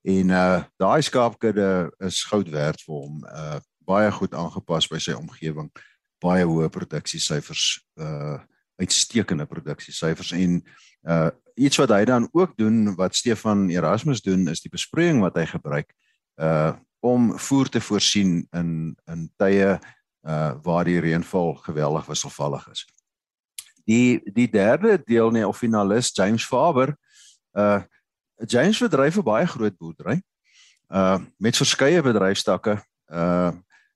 En 0.02 0.28
uh 0.28 0.62
daai 0.76 1.02
skaapkudde 1.02 1.92
is 1.98 2.24
goud 2.24 2.48
werd 2.50 2.82
vir 2.82 2.94
hom. 2.94 3.22
Uh 3.24 3.60
baie 3.86 4.10
goed 4.14 4.34
aangepas 4.34 4.86
by 4.90 4.98
sy 5.02 5.14
omgewing. 5.14 5.70
Baie 6.22 6.46
hoë 6.46 6.70
produksiesyfers, 6.74 7.82
uh 7.98 8.38
uitstekende 8.82 9.46
produksiesyfers 9.46 10.32
en 10.34 10.60
uh 11.06 11.30
iets 11.54 11.76
wat 11.78 11.92
hy 11.92 12.04
dan 12.08 12.28
ook 12.32 12.56
doen 12.56 12.94
wat 12.96 13.14
Stefan 13.14 13.68
Erasmus 13.70 14.22
doen 14.22 14.48
is 14.48 14.62
die 14.64 14.72
besproeiing 14.72 15.20
wat 15.22 15.36
hy 15.38 15.46
gebruik 15.46 15.92
uh 16.40 16.74
om 17.02 17.32
voer 17.38 17.68
te 17.68 17.80
voorsien 17.82 18.46
in 18.54 18.96
in 19.10 19.28
tye 19.38 19.78
uh 20.26 20.52
waar 20.62 20.84
die 20.84 21.00
reënval 21.02 21.54
geweldig 21.62 22.06
wisselvallig 22.10 22.66
is. 22.74 22.86
Die 23.86 24.18
die 24.34 24.50
derde 24.50 24.98
deel 25.04 25.30
nee 25.30 25.46
of 25.46 25.58
finalis 25.58 26.10
James 26.14 26.46
Faber 26.46 26.96
uh 27.54 27.82
James 28.46 28.78
bedryf 28.78 29.16
'n 29.16 29.22
baie 29.22 29.46
groot 29.46 29.76
boerdery 29.76 30.22
uh 30.88 31.18
met 31.38 31.56
verskeie 31.56 32.02
bedryfstakke 32.02 32.82
uh 33.12 33.52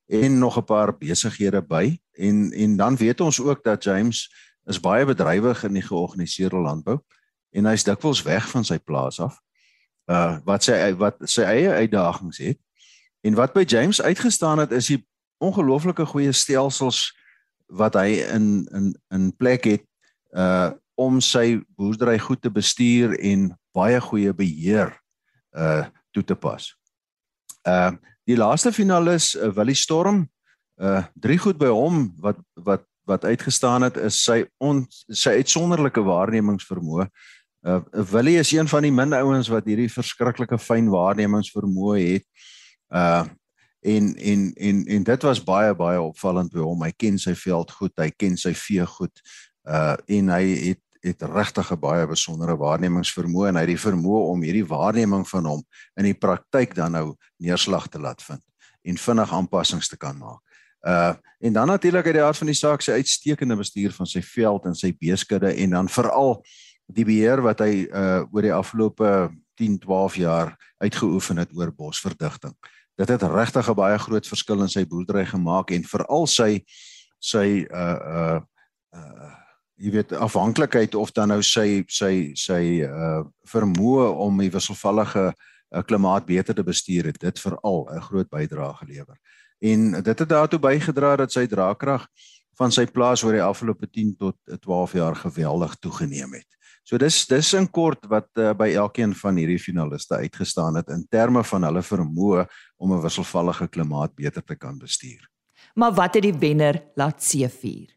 en 0.07 0.39
nog 0.39 0.57
'n 0.57 0.65
paar 0.65 0.97
besighede 0.99 1.63
by. 1.63 2.01
En 2.13 2.53
en 2.53 2.77
dan 2.77 2.97
weet 2.97 3.21
ons 3.21 3.41
ook 3.41 3.65
dat 3.65 3.85
James 3.85 4.35
is 4.65 4.81
baie 4.81 5.05
bedrywig 5.05 5.65
in 5.65 5.73
die 5.73 5.83
georganiseerde 5.83 6.57
landbou 6.57 6.99
en 7.51 7.65
hy's 7.65 7.85
dikwels 7.85 8.23
weg 8.23 8.49
van 8.51 8.65
sy 8.65 8.79
plaas 8.79 9.21
af 9.21 9.41
uh 10.11 10.39
wat 10.45 10.63
sy 10.63 10.95
wat 10.95 11.17
sy 11.25 11.43
eie 11.43 11.71
uitdagings 11.71 12.39
het. 12.39 12.59
En 13.21 13.35
wat 13.35 13.53
by 13.53 13.65
James 13.67 14.03
uitgestaan 14.03 14.59
het 14.59 14.71
is 14.71 14.87
die 14.87 15.07
ongelooflike 15.39 16.07
goeie 16.07 16.33
stelsels 16.33 17.17
wat 17.67 17.95
hy 17.95 18.23
in 18.31 18.69
in 18.73 18.95
in 19.11 19.37
plek 19.37 19.65
het 19.65 19.85
uh 20.31 20.71
om 20.97 21.21
sy 21.21 21.61
boerdery 21.77 22.19
goed 22.19 22.41
te 22.43 22.51
bestuur 22.51 23.19
en 23.19 23.51
baie 23.77 24.01
goeie 24.01 24.33
beheer 24.37 24.95
uh 25.57 25.85
toe 26.17 26.25
te 26.25 26.37
pas. 26.37 26.73
Uh 27.69 27.93
die 28.27 28.39
laaste 28.39 28.73
finalis 28.75 29.35
uh, 29.37 29.53
Willie 29.55 29.79
Storm 29.79 30.25
uh 30.83 31.05
drie 31.15 31.39
goed 31.39 31.59
by 31.61 31.71
hom 31.73 32.09
wat 32.23 32.41
wat 32.55 32.87
wat 33.07 33.25
uitgestaan 33.25 33.87
het 33.87 33.97
is 34.03 34.19
sy 34.25 34.41
on, 34.59 34.83
sy 35.15 35.37
uitsonderlike 35.39 36.03
waarnemingsvermoë. 36.03 37.07
Uh 37.67 37.81
Willie 38.13 38.39
is 38.41 38.53
een 38.53 38.69
van 38.69 38.83
die 38.83 38.93
min 38.93 39.15
ouens 39.15 39.51
wat 39.53 39.69
hierdie 39.69 39.91
verskriklike 39.93 40.59
fyn 40.59 40.91
waarnemingsvermoë 40.91 41.99
het. 42.03 42.27
Uh 42.91 43.27
en 43.87 44.17
en 44.17 44.49
en 44.57 44.79
en 44.97 45.05
dit 45.07 45.23
was 45.23 45.43
baie 45.45 45.75
baie 45.79 46.01
opvallend 46.03 46.51
by 46.51 46.65
hom. 46.65 46.83
Hy 46.83 46.91
ken 46.99 47.21
sy 47.23 47.37
veld 47.39 47.71
goed, 47.71 47.95
hy 48.03 48.11
ken 48.19 48.35
sy 48.41 48.51
vee 48.59 48.87
goed. 48.97 49.23
Uh 49.63 49.95
en 50.19 50.33
hy 50.35 50.43
het 50.73 50.83
het 51.07 51.23
regtig 51.23 51.71
'n 51.73 51.81
baie 51.81 52.07
besondere 52.07 52.57
waarnemingsvermoë 52.57 53.49
en 53.49 53.55
hy 53.57 53.61
het 53.61 53.75
die 53.75 53.87
vermoë 53.91 54.23
om 54.33 54.43
hierdie 54.43 54.67
waarneming 54.67 55.29
van 55.29 55.45
hom 55.45 55.63
in 55.97 56.05
die 56.05 56.15
praktyk 56.15 56.75
dan 56.75 56.93
nou 56.93 57.17
neerslag 57.39 57.89
te 57.89 57.99
laat 57.99 58.23
vind 58.23 58.43
en 58.83 58.97
vinnig 58.97 59.33
aanpassings 59.33 59.89
te 59.89 59.97
kan 59.97 60.19
maak. 60.19 60.41
Uh 60.87 61.15
en 61.41 61.53
dan 61.53 61.67
natuurlik 61.67 62.07
uit 62.07 62.15
die 62.15 62.23
aard 62.23 62.37
van 62.37 62.47
die 62.47 62.57
saak 62.57 62.81
sy 62.81 62.93
uitstekende 62.93 63.57
bestuur 63.57 63.93
van 63.93 64.07
sy 64.07 64.23
veld 64.23 64.65
en 64.65 64.75
sy 64.75 64.97
beeskudde 64.99 65.53
en 65.53 65.71
dan 65.71 65.89
veral 65.89 66.43
die 66.87 67.05
beheer 67.05 67.43
wat 67.43 67.61
hy 67.61 67.87
uh 67.93 68.25
oor 68.33 68.43
die 68.43 68.55
afgelope 68.55 69.31
10, 69.57 69.79
12 69.79 70.17
jaar 70.17 70.57
uitgeoefen 70.79 71.37
het 71.37 71.51
oor 71.53 71.73
bosverdigting. 71.73 72.55
Dit 72.97 73.09
het 73.09 73.23
regtig 73.23 73.69
'n 73.69 73.75
baie 73.75 73.99
groot 73.99 74.27
verskil 74.27 74.63
in 74.63 74.69
sy 74.69 74.87
boerdery 74.87 75.27
gemaak 75.27 75.71
en 75.71 75.85
veral 75.85 76.27
sy 76.27 76.65
sy 77.19 77.67
uh 77.71 77.99
uh 78.17 78.41
uh 78.95 79.46
jy 79.77 79.91
weet 79.93 80.13
afhanklikheid 80.13 80.95
of 80.95 81.13
dan 81.13 81.29
nou 81.29 81.43
sy 81.45 81.85
sy 81.89 82.33
sy 82.35 82.63
uh 82.87 83.25
vermoë 83.47 84.09
om 84.25 84.41
die 84.43 84.51
wisselvallige 84.51 85.29
uh, 85.31 85.83
klimaat 85.87 86.27
beter 86.27 86.55
te 86.55 86.65
bestuur 86.67 87.13
het 87.13 87.21
dit 87.21 87.39
veral 87.39 87.87
'n 87.93 88.01
groot 88.01 88.29
bydrae 88.29 88.75
gelewer. 88.75 89.17
En 89.61 90.03
dit 90.03 90.19
het 90.19 90.29
daartoe 90.29 90.59
bygedra 90.59 91.17
dat 91.17 91.33
sy 91.33 91.47
draagkrag 91.47 92.07
van 92.59 92.73
sy 92.73 92.87
plaas 92.87 93.23
oor 93.23 93.33
die 93.33 93.43
afgelope 93.43 93.87
10 93.87 94.17
tot 94.17 94.37
12 94.61 94.93
jaar 94.93 95.17
geweldig 95.17 95.77
toegeneem 95.81 96.33
het. 96.33 96.49
So 96.87 96.99
dis 96.99 97.27
dis 97.27 97.53
in 97.53 97.67
kort 97.71 98.07
wat 98.07 98.29
uh, 98.39 98.53
by 98.55 98.71
elkeen 98.79 99.15
van 99.15 99.37
hierdie 99.37 99.59
finaliste 99.59 100.15
uitgestaan 100.23 100.77
het 100.77 100.89
in 100.89 101.07
terme 101.11 101.43
van 101.45 101.67
hulle 101.67 101.83
vermoë 101.83 102.47
om 102.79 102.93
'n 102.93 103.03
wisselvallige 103.03 103.69
klimaat 103.69 104.15
beter 104.15 104.45
te 104.45 104.55
kan 104.55 104.79
bestuur. 104.79 105.29
Maar 105.75 105.93
wat 105.93 106.15
het 106.15 106.23
die 106.23 106.39
wenner 106.39 106.83
laat 106.95 107.23
seëvier? 107.23 107.96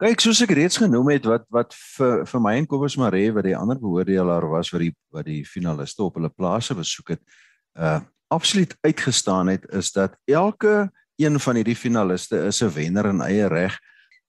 Kyk, 0.00 0.22
soos 0.24 0.38
ek 0.40 0.54
reeds 0.56 0.78
genoem 0.80 1.10
het 1.12 1.26
wat 1.28 1.42
wat 1.52 1.74
vir 1.76 2.22
vir 2.24 2.40
my 2.40 2.54
en 2.56 2.66
Kobus 2.68 2.94
Maree 2.96 3.34
wat 3.36 3.44
die 3.44 3.52
ander 3.52 3.76
beoordelaar 3.76 4.46
was 4.48 4.70
wat 4.72 4.80
die 4.80 4.94
wat 5.12 5.26
die 5.26 5.42
finaliste 5.44 6.00
op 6.06 6.14
hulle 6.16 6.30
plase 6.32 6.72
besoek 6.78 7.12
het, 7.12 7.20
uh 7.76 8.00
absoluut 8.32 8.72
uitgestaan 8.86 9.50
het 9.50 9.66
is 9.74 9.90
dat 9.92 10.14
elke 10.30 10.88
een 11.20 11.36
van 11.42 11.58
hierdie 11.58 11.76
finaliste 11.76 12.38
is 12.46 12.62
'n 12.62 12.72
wenner 12.72 13.10
in 13.10 13.20
eie 13.20 13.48
reg. 13.48 13.76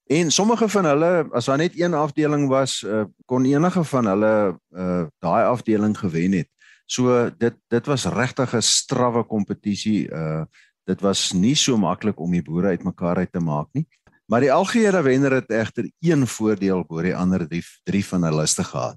En 0.10 0.32
sommige 0.32 0.68
van 0.68 0.86
hulle, 0.86 1.30
as 1.32 1.46
daar 1.46 1.58
net 1.58 1.80
een 1.80 1.94
afdeling 1.94 2.50
was, 2.50 2.82
uh, 2.84 3.06
kon 3.26 3.46
enige 3.46 3.84
van 3.84 4.06
hulle 4.06 4.60
uh 4.76 5.06
daai 5.22 5.46
afdeling 5.46 5.98
gewen 5.98 6.32
het. 6.32 6.50
So 6.86 7.30
dit 7.38 7.56
dit 7.70 7.86
was 7.86 8.06
regtig 8.06 8.56
'n 8.56 8.62
strawwe 8.62 9.24
kompetisie. 9.24 10.10
Uh 10.12 10.44
dit 10.84 11.02
was 11.02 11.32
nie 11.32 11.56
so 11.56 11.78
maklik 11.78 12.20
om 12.20 12.32
die 12.32 12.44
boere 12.44 12.68
uitmekaar 12.68 13.18
uit 13.18 13.32
te 13.32 13.40
maak 13.40 13.68
nie. 13.72 13.88
Maar 14.32 14.46
die 14.46 14.54
algehele 14.54 15.02
wenner 15.04 15.34
het 15.42 15.50
egter 15.52 15.90
een 16.00 16.24
voordeel 16.28 16.86
bo 16.88 17.02
die 17.04 17.16
ander 17.16 17.44
drie, 17.50 17.64
drie 17.84 18.04
van 18.06 18.24
hulle 18.24 18.46
liste 18.46 18.64
gehad. 18.64 18.96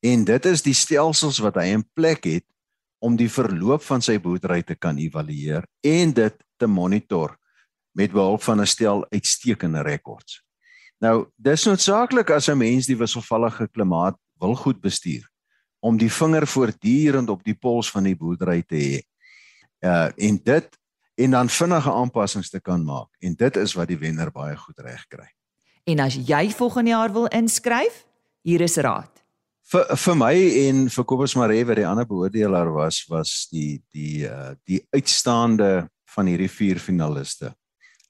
En 0.00 0.24
dit 0.24 0.46
is 0.48 0.64
die 0.64 0.74
stelsels 0.74 1.42
wat 1.44 1.58
hy 1.60 1.74
in 1.74 1.84
plek 1.92 2.24
het 2.24 2.46
om 3.04 3.18
die 3.20 3.28
verloop 3.28 3.84
van 3.84 4.00
sy 4.00 4.16
boerdery 4.22 4.62
te 4.64 4.74
kan 4.74 4.96
evalueer 4.96 5.66
en 5.84 6.14
dit 6.16 6.40
te 6.56 6.70
monitor 6.70 7.36
met 7.92 8.14
behulp 8.16 8.42
van 8.42 8.60
'n 8.60 8.66
stel 8.66 9.04
uitstekende 9.12 9.82
rekords. 9.82 10.40
Nou, 11.00 11.28
dis 11.36 11.64
noodsaaklik 11.66 12.30
as 12.30 12.48
'n 12.48 12.56
mens 12.56 12.86
die 12.86 12.96
wisselvallige 12.96 13.68
klimaat 13.68 14.16
wil 14.40 14.54
goed 14.54 14.80
bestuur 14.80 15.28
om 15.80 15.98
die 15.98 16.12
vinger 16.12 16.46
voortdurend 16.46 17.28
op 17.28 17.44
die 17.44 17.58
pols 17.58 17.90
van 17.90 18.04
die 18.04 18.16
boerdery 18.16 18.62
te 18.62 18.76
hê. 18.76 19.02
Uh 19.84 20.10
en 20.16 20.40
dit 20.44 20.78
en 21.14 21.30
dan 21.30 21.48
vinnige 21.48 21.92
aanpassings 21.92 22.50
te 22.50 22.60
kan 22.60 22.84
maak 22.84 23.08
en 23.20 23.34
dit 23.34 23.56
is 23.56 23.74
wat 23.74 23.88
die 23.88 23.98
wenner 23.98 24.30
baie 24.32 24.56
goed 24.56 24.78
reg 24.78 25.06
kry. 25.08 25.28
En 25.84 26.00
as 26.00 26.14
jy 26.14 26.50
volgende 26.50 26.90
jaar 26.90 27.12
wil 27.12 27.26
inskryf, 27.26 28.04
hier 28.42 28.60
is 28.60 28.76
raad. 28.76 29.10
Vir 29.72 29.96
vir 29.96 30.16
my 30.18 30.34
en 30.68 30.86
vir 30.90 31.04
Kobus 31.04 31.34
Maree 31.38 31.64
wat 31.64 31.78
die 31.78 31.86
ander 31.86 32.06
beoordelaar 32.06 32.72
was, 32.74 33.04
was 33.08 33.48
die 33.50 33.82
die 33.94 34.24
uh 34.28 34.54
die 34.68 34.82
uitstaande 34.94 35.88
van 36.14 36.28
hierdie 36.28 36.50
vier 36.50 36.78
finaliste 36.78 37.54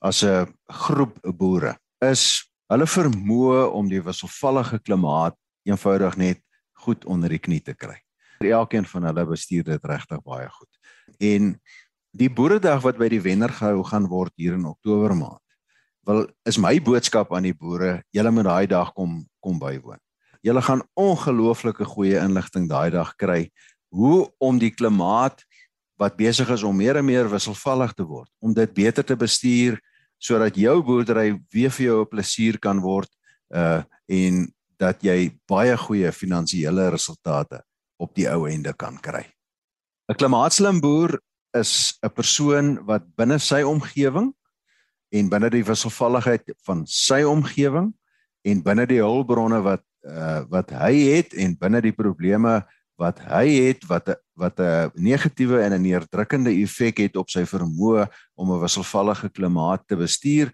as 0.03 0.23
'n 0.23 0.47
groep 0.67 1.19
boere 1.39 1.77
is 2.03 2.43
hulle 2.73 2.87
vermoë 2.87 3.71
om 3.71 3.89
die 3.89 4.03
wisselvallige 4.03 4.79
klimaat 4.83 5.37
eenvoudig 5.69 6.17
net 6.17 6.41
goed 6.85 7.05
onder 7.05 7.29
die 7.31 7.39
knie 7.39 7.61
te 7.63 7.75
kry. 7.75 7.99
Elkeen 8.43 8.85
van 8.85 9.05
hulle 9.07 9.27
bestuur 9.27 9.65
dit 9.65 9.85
regtig 9.85 10.23
baie 10.27 10.49
goed. 10.51 10.73
En 11.21 11.61
die 12.13 12.29
boeredag 12.31 12.83
wat 12.85 12.99
by 13.01 13.09
die 13.13 13.23
wenner 13.25 13.53
gehou 13.53 13.83
gaan 13.89 14.07
word 14.11 14.33
hier 14.37 14.57
in 14.59 14.69
Oktober 14.69 15.15
maand. 15.17 15.41
Wil 16.07 16.27
is 16.49 16.59
my 16.59 16.77
boodskap 16.83 17.33
aan 17.33 17.47
die 17.47 17.57
boere, 17.57 18.03
julle 18.13 18.33
moet 18.35 18.49
daai 18.49 18.67
dag 18.71 18.93
kom 18.97 19.23
kom 19.43 19.59
bywoon. 19.59 19.99
Julle 20.43 20.63
gaan 20.63 20.83
ongelooflike 20.99 21.87
goeie 21.87 22.19
inligting 22.21 22.69
daai 22.71 22.91
dag 22.91 23.15
kry 23.17 23.49
hoe 23.93 24.27
om 24.41 24.59
die 24.59 24.73
klimaat 24.73 25.43
wat 26.01 26.17
besig 26.19 26.49
is 26.51 26.65
om 26.67 26.77
meer 26.77 26.99
en 26.99 27.07
meer 27.07 27.29
wisselvallig 27.31 27.93
te 27.95 28.05
word, 28.07 28.31
om 28.41 28.55
dit 28.55 28.71
beter 28.75 29.05
te 29.07 29.17
bestuur 29.17 29.79
sodat 30.23 30.57
jou 30.59 30.77
boerdery 30.87 31.35
weer 31.53 31.71
vir 31.71 31.87
jou 31.87 32.01
'n 32.03 32.11
plesier 32.11 32.59
kan 32.59 32.81
word 32.81 33.11
uh 33.55 33.83
en 34.09 34.53
dat 34.79 35.03
jy 35.03 35.31
baie 35.49 35.77
goeie 35.77 36.11
finansiële 36.13 36.91
resultate 36.91 37.63
op 37.99 38.15
die 38.15 38.27
ou 38.29 38.47
ende 38.47 38.73
kan 38.75 38.99
kry. 38.99 39.25
'n 40.09 40.15
Klimaatslim 40.15 40.81
boer 40.81 41.19
is 41.55 41.99
'n 42.03 42.11
persoon 42.11 42.85
wat 42.87 43.05
binne 43.17 43.39
sy 43.39 43.63
omgewing 43.63 44.33
en 45.13 45.29
binne 45.29 45.51
die 45.51 45.65
wisselvalligheid 45.65 46.53
van 46.67 46.87
sy 46.87 47.23
omgewing 47.23 47.93
en 48.45 48.63
binne 48.63 48.87
die 48.87 49.03
hulpbronne 49.03 49.61
wat 49.63 49.85
uh, 50.09 50.43
wat 50.51 50.71
hy 50.71 50.95
het 51.15 51.35
en 51.35 51.57
binne 51.59 51.81
die 51.81 51.95
probleme 51.95 52.63
wat 52.99 53.21
hy 53.29 53.47
het 53.69 53.85
wat 53.89 54.15
wat 54.35 54.59
'n 54.59 54.91
negatiewe 54.95 55.61
en 55.63 55.73
'n 55.73 55.83
neerdrukkende 55.83 56.51
effek 56.51 56.99
het 56.99 57.17
op 57.17 57.31
sy 57.31 57.45
vermoë 57.45 58.09
om 58.35 58.53
'n 58.53 58.61
wisselvallige 58.61 59.29
klimaat 59.29 59.87
te 59.87 59.97
bestuur. 59.97 60.53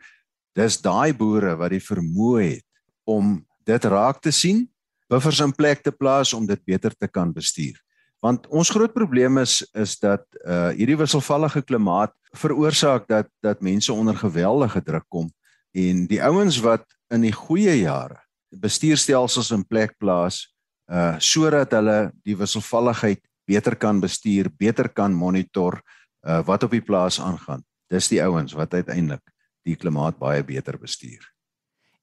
Dis 0.55 0.81
daai 0.83 1.15
boere 1.15 1.57
wat 1.57 1.71
die 1.71 1.81
vermoë 1.81 2.43
het 2.43 2.67
om 3.05 3.47
dit 3.65 3.85
raak 3.85 4.21
te 4.21 4.31
sien 4.31 4.69
buffers 5.09 5.41
in 5.41 5.53
plek 5.53 5.83
te 5.83 5.93
plaas 5.93 6.33
om 6.35 6.47
dit 6.47 6.65
beter 6.65 6.95
te 6.97 7.09
kan 7.09 7.33
bestuur 7.33 7.79
Want 8.25 8.47
ons 8.51 8.71
groot 8.71 8.93
probleem 8.93 9.39
is 9.39 9.63
is 9.79 9.99
dat 10.03 10.25
uh 10.45 10.71
hierdie 10.75 10.99
wisselvallige 10.99 11.63
klimaat 11.63 12.15
veroorsaak 12.37 13.07
dat 13.09 13.29
dat 13.43 13.61
mense 13.63 13.93
onder 13.93 14.17
geweldige 14.17 14.83
druk 14.83 15.07
kom 15.09 15.31
en 15.73 16.07
die 16.07 16.23
ouens 16.23 16.59
wat 16.61 16.85
in 17.15 17.23
die 17.23 17.33
goeie 17.33 17.79
jare 17.81 18.19
bestuurstelsels 18.51 19.51
in 19.55 19.65
plek 19.65 19.95
plaas 19.99 20.47
uh 20.91 21.17
sodat 21.19 21.73
hulle 21.77 22.11
die 22.25 22.37
wisselvalligheid 22.37 23.23
beter 23.49 23.77
kan 23.77 24.01
bestuur, 24.01 24.51
beter 24.59 24.89
kan 24.89 25.15
monitor 25.15 25.81
uh 26.27 26.43
wat 26.45 26.63
op 26.63 26.75
die 26.75 26.85
plaas 26.85 27.21
aangaan. 27.21 27.65
Dis 27.89 28.11
die 28.13 28.21
ouens 28.23 28.53
wat 28.53 28.75
uiteindelik 28.75 29.25
die 29.65 29.77
klimaat 29.77 30.19
baie 30.19 30.45
beter 30.45 30.79
bestuur. 30.79 31.23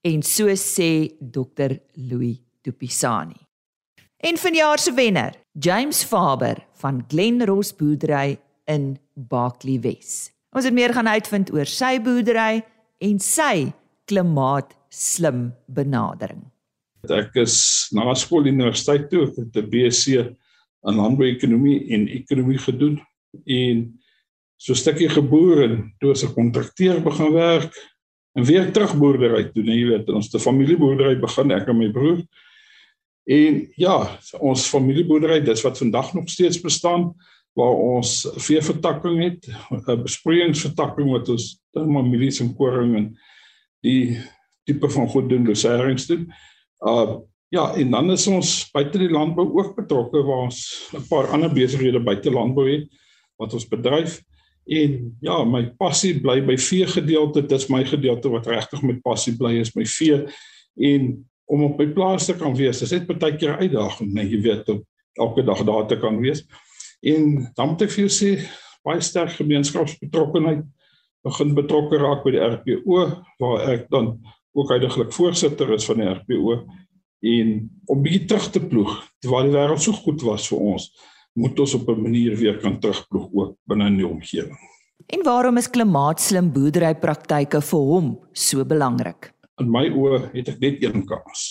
En 0.06 0.22
so 0.24 0.50
sê 0.56 1.18
Dr. 1.20 1.78
Louis 1.94 2.42
Dupisani. 2.62 3.45
En 4.26 4.38
vanjaar 4.38 4.80
se 4.80 4.94
wenner, 4.94 5.34
James 5.60 6.04
Faber 6.04 6.58
van 6.72 7.04
Glenros 7.08 7.76
boerdery 7.76 8.40
in 8.64 8.98
Barkley 9.14 9.80
Wes. 9.80 10.32
Ons 10.50 10.66
het 10.66 10.74
meer 10.74 10.94
gaan 10.98 11.08
uitvind 11.08 11.52
oor 11.54 11.70
sy 11.70 12.00
boerdery 12.02 12.64
en 13.06 13.20
sy 13.22 13.68
klimaatslim 14.10 15.52
benadering. 15.70 16.42
Ek 17.06 17.38
is 17.38 17.60
na 17.94 18.16
skool 18.18 18.50
universiteit 18.50 19.06
toe, 19.12 19.28
ek 19.28 19.38
het 19.44 19.60
'n 19.62 19.70
BSc 19.70 20.08
in 20.18 20.98
landbouekonomie 20.98 21.94
en 21.94 22.08
ekonomie 22.10 22.58
gedoen 22.66 22.98
en 23.46 23.86
so 24.58 24.74
'n 24.74 24.82
stukkie 24.82 25.10
geboor 25.10 25.62
en 25.70 25.94
toe 26.00 26.12
as 26.18 26.24
'n 26.26 26.34
kontrakteur 26.34 26.98
begin 27.00 27.32
werk 27.34 27.74
en 28.34 28.44
weer 28.44 28.74
terug 28.74 28.98
boerdery 28.98 29.52
toe, 29.54 29.64
nee, 29.64 29.86
jy 29.86 29.88
weet, 29.88 30.10
ons 30.10 30.30
te 30.30 30.40
familieboerdery 30.40 31.20
begin 31.20 31.52
ek 31.52 31.70
en 31.70 31.78
my 31.78 31.92
broer. 31.92 32.26
En 33.26 33.62
ja, 33.76 33.96
ons 34.40 34.68
familieboerdery, 34.70 35.40
dis 35.42 35.64
wat 35.66 35.78
vandag 35.82 36.14
nog 36.14 36.30
steeds 36.30 36.60
bestaan 36.62 37.10
waar 37.56 37.74
ons 37.74 38.28
veevertakking 38.46 39.22
het, 39.24 39.48
'n 39.72 40.02
besproeiingsvertakking 40.04 41.10
wat 41.10 41.30
ons 41.30 41.62
dan 41.72 41.92
maar 41.92 42.06
mielies 42.06 42.40
en 42.40 42.56
koring 42.56 42.96
en 42.96 43.18
die 43.82 44.18
tipe 44.66 44.90
van 44.90 45.08
goed 45.10 45.30
doen, 45.30 45.48
loserings 45.48 46.06
doen. 46.06 46.32
Uh 46.82 47.18
ja, 47.54 47.76
en 47.76 47.92
dan 47.92 48.12
is 48.12 48.28
ons 48.28 48.70
buite 48.74 48.98
die 49.00 49.10
landbou 49.10 49.46
ook 49.54 49.76
betrokke 49.76 50.24
waar 50.26 50.48
ons 50.50 50.90
'n 50.94 51.08
paar 51.08 51.28
ander 51.32 51.54
besighede 51.54 52.00
buite 52.04 52.32
landbou 52.32 52.70
het 52.70 52.90
wat 53.38 53.54
ons 53.54 53.68
bedryf. 53.68 54.22
En 54.66 55.18
ja, 55.22 55.44
my 55.44 55.70
passie 55.78 56.20
bly 56.22 56.42
by 56.46 56.58
vee 56.58 56.88
gedeelte. 56.88 57.42
Dit 57.42 57.52
is 57.52 57.70
my 57.70 57.86
gedeelte 57.86 58.30
wat 58.30 58.48
regtig 58.48 58.82
met 58.82 59.02
passie 59.02 59.36
bly 59.38 59.60
is 59.60 59.76
my 59.76 59.86
vee 59.86 60.26
en 60.76 61.26
om 61.46 61.64
op 61.64 61.80
my 61.80 61.88
plaas 61.94 62.26
te 62.26 62.36
kan 62.38 62.56
wees. 62.56 62.80
Dit 62.80 62.92
is 62.92 62.94
net 62.96 63.08
baie 63.08 63.38
keer 63.38 63.56
'n 63.56 63.62
uitdaging, 63.62 64.14
nee, 64.14 64.30
jy 64.30 64.42
weet, 64.42 64.70
om 64.70 64.84
elke 65.14 65.44
dag 65.44 65.64
daar 65.64 65.88
te 65.88 65.98
kan 65.98 66.20
wees. 66.20 66.46
En 67.02 67.52
dan 67.56 67.70
moet 67.70 67.82
ek 67.82 67.92
vir 67.92 68.08
jou 68.08 68.14
sê 68.14 68.32
baie 68.84 69.02
sterk 69.02 69.38
gemeenskapsbetrokkenheid 69.40 70.64
begin 71.26 71.56
betrokke 71.56 71.98
raak 71.98 72.24
by 72.24 72.32
die 72.32 72.44
RPO 72.44 73.06
waar 73.40 73.70
ek 73.74 73.90
dan 73.90 74.20
ook 74.56 74.70
heidaglik 74.70 75.14
voorsitter 75.14 75.74
is 75.74 75.86
van 75.90 75.98
die 75.98 76.10
RPO 76.10 76.60
en 77.26 77.70
om 77.90 78.04
bietjie 78.06 78.28
terug 78.30 78.52
te 78.54 78.62
ploeg 78.62 78.94
terwyl 79.24 79.50
die 79.50 79.58
wêreld 79.58 79.82
so 79.82 79.92
goed 79.92 80.22
was 80.22 80.48
vir 80.52 80.60
ons 80.60 80.90
moet 81.36 81.60
ons 81.60 81.74
op 81.76 81.90
'n 81.90 82.02
manier 82.02 82.38
weer 82.38 82.58
kan 82.62 82.80
terugploeg 82.80 83.28
ook 83.34 83.58
binne 83.68 83.88
in 83.88 83.98
die 83.98 84.08
omgewing. 84.08 84.58
En 85.08 85.24
waarom 85.24 85.58
is 85.58 85.70
klimaatslim 85.70 86.52
boerderypraktyke 86.52 87.62
vir 87.62 87.80
hom 87.80 88.20
so 88.32 88.66
belangrik? 88.66 89.35
In 89.62 89.72
my 89.72 89.88
oë 89.90 90.22
het 90.34 90.50
ek 90.52 90.60
net 90.64 90.84
een 90.84 91.06
kans. 91.08 91.46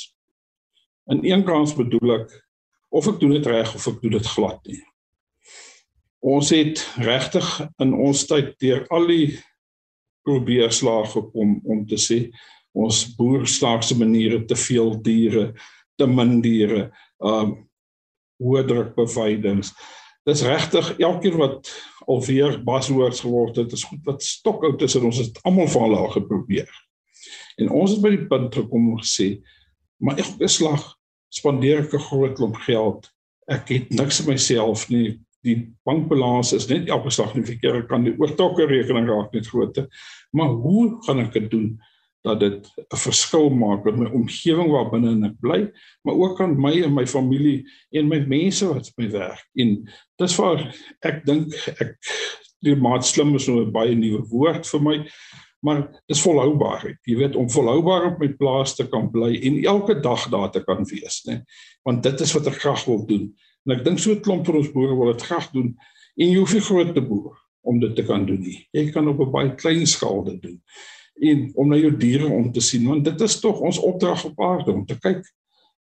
In 1.11 1.25
een 1.25 1.45
kans 1.45 1.75
bedoel 1.77 2.19
ek 2.21 2.35
of 2.95 3.09
ek 3.11 3.21
doen 3.21 3.35
dit 3.37 3.47
reg 3.51 3.75
of 3.75 3.87
ek 3.91 4.01
doen 4.03 4.17
dit 4.17 4.29
glad 4.35 4.61
nie. 4.71 4.83
Ons 6.25 6.53
het 6.55 6.81
regtig 7.05 7.49
in 7.83 7.93
ons 7.93 8.25
tyd 8.29 8.55
deur 8.62 8.85
al 8.95 9.09
die 9.11 9.35
probeerslae 10.25 11.05
gekom 11.12 11.59
om 11.69 11.83
te 11.88 11.99
sê 12.01 12.21
ons 12.75 13.05
boer 13.19 13.45
slaagse 13.47 13.95
maniere 13.99 14.40
te 14.49 14.57
veel 14.59 14.97
diere, 15.05 15.51
te 16.01 16.09
min 16.11 16.40
diere, 16.43 16.88
um 17.23 17.55
hoë 18.43 18.64
druk 18.67 18.97
beveidings. 18.97 19.71
Dis 20.27 20.43
regtig 20.43 20.95
elkeen 20.99 21.37
wat 21.38 21.69
alweer 22.11 22.57
baswoords 22.64 23.23
geword 23.23 23.61
het, 23.61 23.73
is 23.77 23.85
goed 23.87 24.03
wat 24.09 24.25
stokoud 24.25 24.83
is 24.83 24.97
en 24.99 25.07
ons 25.11 25.21
het 25.23 25.38
almal 25.45 25.71
van 25.71 25.87
hulle 25.87 26.01
al 26.01 26.12
geprobeer. 26.17 26.71
En 27.61 27.71
ons 27.71 27.90
het 27.90 28.03
by 28.03 28.11
die 28.17 28.27
punt 28.31 28.55
gekom 28.55 28.93
om 28.93 29.01
gesê, 29.03 29.38
maar 30.03 30.19
ek 30.19 30.37
beslag 30.40 30.83
spandeer 31.35 31.85
ek 31.85 31.95
'n 31.95 32.07
groot 32.09 32.37
klomp 32.37 32.57
geld. 32.67 33.11
Ek 33.49 33.69
het 33.69 33.90
niks 33.90 34.21
in 34.21 34.31
myself 34.33 34.88
nie. 34.90 35.21
Die 35.45 35.73
bankbalans 35.85 36.53
is 36.53 36.69
net 36.69 36.88
elke 36.88 37.11
slag 37.11 37.35
nie 37.35 37.45
verkeer 37.45 37.83
kan 37.87 38.05
die 38.05 38.17
oortokke 38.19 38.67
rekening 38.67 39.07
raak 39.09 39.33
net 39.33 39.47
groter. 39.47 39.88
Maar 40.33 40.49
hoe 40.49 41.03
gaan 41.05 41.21
ek 41.21 41.33
dit 41.33 41.51
doen 41.51 41.79
dat 42.25 42.40
dit 42.40 42.71
'n 42.77 42.97
verskil 42.97 43.51
maak 43.51 43.85
met 43.85 43.97
my 43.97 44.07
omgewing 44.07 44.71
waarbinne 44.71 45.27
ek 45.27 45.40
bly, 45.40 45.71
maar 46.03 46.14
ook 46.14 46.40
aan 46.40 46.61
my 46.61 46.83
en 46.83 46.95
my 46.95 47.07
familie 47.07 47.67
en 47.93 48.09
my 48.09 48.19
mense 48.27 48.67
wat 48.67 48.93
by 48.97 49.11
werk. 49.11 49.45
En 49.57 49.88
dis 50.17 50.37
waar 50.37 50.75
ek 51.03 51.27
dink 51.27 51.53
ek 51.81 51.99
die 52.64 52.77
maat 52.77 53.05
slim 53.05 53.35
is 53.35 53.47
nou 53.49 53.61
'n 53.61 53.73
baie 53.73 53.95
nuwe 53.95 54.23
woord 54.31 54.67
vir 54.67 54.81
my 54.81 54.97
maar 55.64 56.03
dis 56.11 56.20
volhoubaarheid. 56.20 56.98
Jy 57.09 57.16
weet 57.22 57.37
om 57.40 57.48
volhoubaar 57.50 58.11
op 58.11 58.18
my 58.20 58.29
plaas 58.37 58.74
te 58.77 58.85
kan 58.88 59.09
bly 59.12 59.33
en 59.48 59.62
elke 59.64 59.96
dag 60.05 60.27
daar 60.33 60.50
te 60.53 60.61
kan 60.64 60.85
wees, 60.90 61.22
né? 61.29 61.40
Want 61.88 62.03
dit 62.05 62.20
is 62.20 62.35
wat 62.37 62.50
ek 62.50 62.59
graag 62.61 62.85
wil 62.85 63.00
doen. 63.09 63.31
En 63.64 63.77
ek 63.79 63.85
dink 63.87 63.98
so 63.98 64.12
'n 64.12 64.20
klomp 64.20 64.44
van 64.46 64.61
ons 64.61 64.72
boere 64.72 64.96
wil 64.96 65.12
dit 65.12 65.22
graag 65.22 65.48
doen 65.57 65.72
en 66.16 66.29
jy 66.29 66.37
hoef 66.37 66.53
nie 66.53 66.66
groot 66.68 66.94
te 66.94 67.00
boer 67.00 67.38
om 67.64 67.81
dit 67.81 67.96
te 67.96 68.05
kan 68.05 68.27
doen 68.27 68.40
nie. 68.40 68.68
Jy 68.72 68.90
kan 68.92 69.09
op 69.09 69.20
'n 69.20 69.31
baie 69.31 69.55
klein 69.55 69.87
skaal 69.87 70.24
dit 70.24 70.42
doen. 70.42 70.61
En 71.22 71.50
om 71.55 71.68
na 71.68 71.77
jou 71.77 71.96
diere 71.96 72.29
om 72.29 72.53
te 72.53 72.61
sien 72.61 72.85
want 72.85 73.05
dit 73.05 73.20
is 73.20 73.40
tog 73.40 73.61
ons 73.61 73.79
opdrag 73.79 74.24
op 74.24 74.40
aarde 74.40 74.72
om 74.72 74.85
te 74.87 74.98
kyk 74.98 75.24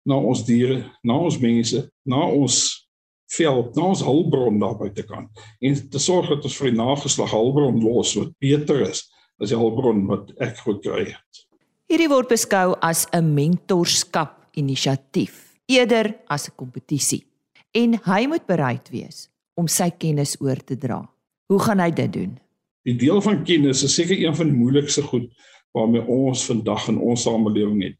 na 0.05 0.15
ons 0.15 0.45
diere, 0.45 0.91
na 1.03 1.17
ons 1.17 1.39
mense, 1.39 1.89
na 2.05 2.23
ons 2.27 2.87
veld, 3.27 3.75
na 3.75 3.83
ons 3.83 4.03
hulpbron 4.03 4.59
daar 4.59 4.77
buite 4.77 5.03
kan 5.03 5.29
en 5.59 5.89
te 5.89 5.99
sorg 5.99 6.29
dat 6.29 6.43
ons 6.43 6.57
vir 6.57 6.71
die 6.71 6.79
nageslag 6.79 7.31
hulpbron 7.31 7.83
los 7.83 8.15
wat 8.15 8.31
beter 8.39 8.81
is 8.89 9.09
as 9.41 9.49
die 9.49 9.57
hulpbron 9.57 10.05
wat 10.07 10.31
ek 10.43 10.57
gekry 10.61 11.05
het. 11.11 11.43
Hierdie 11.89 12.09
word 12.09 12.29
beskou 12.29 12.75
as 12.81 13.07
'n 13.13 13.33
mentorskap 13.33 14.49
inisiatief 14.55 15.59
eerder 15.67 16.15
as 16.27 16.47
'n 16.49 16.55
kompetisie 16.55 17.25
en 17.73 17.99
hy 18.05 18.27
moet 18.27 18.45
bereid 18.45 18.89
wees 18.89 19.29
om 19.55 19.67
sy 19.67 19.89
kennis 19.89 20.35
oor 20.41 20.57
te 20.57 20.77
dra. 20.77 21.01
Hoe 21.49 21.59
gaan 21.59 21.79
hy 21.79 21.91
dit 21.91 22.13
doen? 22.13 22.39
Die 22.83 22.95
deel 22.95 23.21
van 23.21 23.43
kennis 23.43 23.83
is 23.83 23.95
seker 23.95 24.17
een 24.17 24.35
van 24.35 24.49
die 24.49 24.57
moeilikste 24.57 25.01
goed 25.01 25.29
waarmee 25.71 26.05
ons 26.07 26.45
vandag 26.45 26.87
in 26.87 26.97
ons 26.97 27.23
samelewing 27.23 27.83
het. 27.83 27.97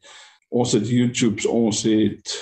Ons 0.48 0.72
het 0.72 0.88
YouTube's, 0.88 1.46
ons 1.46 1.82
het 1.82 2.34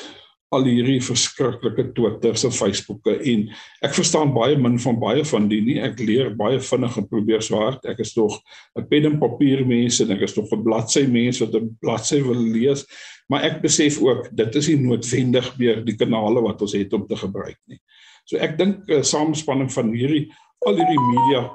al 0.53 0.67
hierdie 0.69 1.01
verskriklike 1.01 1.89
Twitters 1.97 2.45
en 2.45 2.53
Facebooke 2.53 3.15
en 3.33 3.47
ek 3.85 3.95
verstaan 3.97 4.35
baie 4.37 4.59
min 4.61 4.79
van 4.83 4.99
baie 5.01 5.25
van 5.25 5.49
die 5.49 5.61
nie. 5.65 5.79
Ek 5.81 6.01
leer 6.03 6.33
baie 6.37 6.61
vinnig 6.61 6.99
en 7.01 7.09
probeer 7.09 7.45
so 7.45 7.57
hard. 7.61 7.87
Ek 7.89 8.03
is 8.05 8.13
tog 8.13 8.39
'n 8.77 8.87
pen 8.89 9.07
en 9.07 9.19
papier 9.19 9.65
mens 9.65 10.01
en 10.01 10.13
ek 10.13 10.23
is 10.29 10.35
tog 10.35 10.53
'n 10.53 10.63
bladsy 10.63 11.07
mens 11.07 11.41
wat 11.41 11.55
'n 11.55 11.77
bladsy 11.81 12.21
wil 12.23 12.37
lees, 12.37 12.85
maar 13.29 13.45
ek 13.45 13.63
besef 13.63 14.01
ook 14.03 14.29
dit 14.37 14.55
is 14.57 14.69
nie 14.69 14.77
noodwendig 14.77 15.59
meer 15.59 15.85
die 15.85 15.97
kanale 15.97 16.43
wat 16.43 16.63
ons 16.63 16.73
het 16.73 16.93
om 16.93 17.07
te 17.07 17.17
gebruik 17.17 17.59
nie. 17.67 17.81
So 18.25 18.37
ek 18.37 18.59
dink 18.59 18.89
'n 18.89 18.93
uh, 18.93 19.03
samespanning 19.03 19.73
van 19.73 19.93
hierdie 19.93 20.29
al 20.67 20.77
hierdie 20.77 21.01
media 21.01 21.51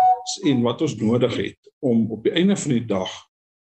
en 0.45 0.61
wat 0.63 0.81
ons 0.81 0.97
nodig 0.97 1.35
het 1.37 1.71
om 1.79 2.11
op 2.11 2.23
die 2.23 2.33
einde 2.33 2.55
van 2.55 2.71
die 2.71 2.85
dag 2.85 3.09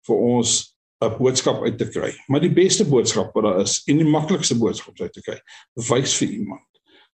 vir 0.06 0.16
ons 0.16 0.71
'n 1.02 1.16
boodskap 1.18 1.62
uit 1.62 1.78
te 1.78 1.88
kry. 1.88 2.12
Maar 2.28 2.40
die 2.40 2.52
beste 2.52 2.84
boodskap 2.88 3.34
wat 3.34 3.44
daar 3.44 3.60
is 3.60 3.82
en 3.86 3.98
die 3.98 4.08
maklikste 4.08 4.58
boodskap 4.58 5.00
uit 5.00 5.12
te 5.12 5.22
kry, 5.22 5.38
wys 5.88 6.14
vir 6.20 6.28
iemand. 6.28 6.68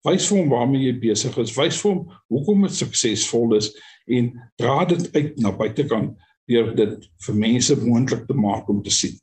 Wys 0.06 0.28
vir 0.30 0.38
hom 0.38 0.50
waarmee 0.50 0.86
jy 0.86 0.96
besig 1.00 1.38
is, 1.38 1.56
wys 1.58 1.82
vir 1.82 1.92
hom 1.92 2.02
hoekom 2.30 2.62
dit 2.68 2.76
suksesvol 2.76 3.58
is 3.58 3.72
en 4.08 4.32
dra 4.60 4.86
dit 4.86 5.10
uit 5.16 5.38
na 5.44 5.52
buitekant 5.52 6.16
deur 6.48 6.74
dit 6.76 7.08
vir 7.26 7.36
mense 7.36 7.76
moontlik 7.84 8.28
te 8.28 8.34
maak 8.34 8.70
om 8.70 8.84
te 8.84 8.94
sien. 8.94 9.18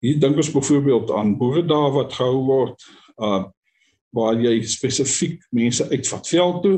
Hier 0.00 0.20
dink 0.20 0.36
ons 0.36 0.52
byvoorbeeld 0.52 1.10
aan 1.12 1.36
boeredae 1.36 1.90
wat 1.92 2.14
gehou 2.16 2.44
word, 2.44 2.86
uh 3.20 3.44
waar 4.10 4.34
jy 4.42 4.56
spesifiek 4.66 5.44
mense 5.54 5.84
uitvat 5.90 6.28
veld 6.32 6.62
toe 6.64 6.76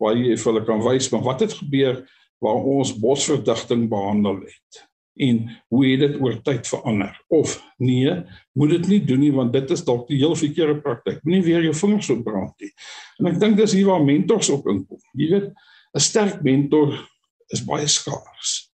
waar 0.00 0.16
jy 0.16 0.36
vir 0.36 0.48
hulle 0.48 0.62
kan 0.64 0.80
wys 0.84 1.10
maar 1.12 1.26
wat 1.26 1.44
het 1.44 1.58
gebeur 1.58 1.98
waar 2.40 2.62
ons 2.74 2.94
bosverdigting 3.02 3.84
behandel 3.92 4.40
het 4.46 4.80
en 5.20 5.42
hoe 5.68 5.82
het 5.86 6.00
dit 6.04 6.16
oor 6.22 6.38
tyd 6.46 6.68
verander 6.68 7.16
of 7.28 7.58
nee 7.78 8.14
moet 8.56 8.74
dit 8.76 8.88
nie 8.94 9.00
doen 9.12 9.22
nie 9.24 9.32
want 9.36 9.52
dit 9.56 9.76
is 9.76 9.84
dalk 9.84 10.08
die 10.08 10.20
heel 10.22 10.36
verkeerde 10.38 10.80
praktyk 10.84 11.20
moenie 11.24 11.44
weer 11.48 11.68
jou 11.68 11.74
vingers 11.82 12.10
op 12.14 12.24
brand 12.24 12.54
nie 12.64 12.72
en 13.20 13.32
ek 13.32 13.38
dink 13.42 13.60
dis 13.60 13.76
hier 13.78 13.90
waar 13.92 14.04
mentors 14.04 14.50
ook 14.54 14.66
inkom 14.72 15.02
jy 15.12 15.30
weet 15.34 15.52
'n 15.94 16.06
sterk 16.08 16.42
mentor 16.46 16.96
is 17.50 17.64
baie 17.66 17.88
skaars 17.88 18.70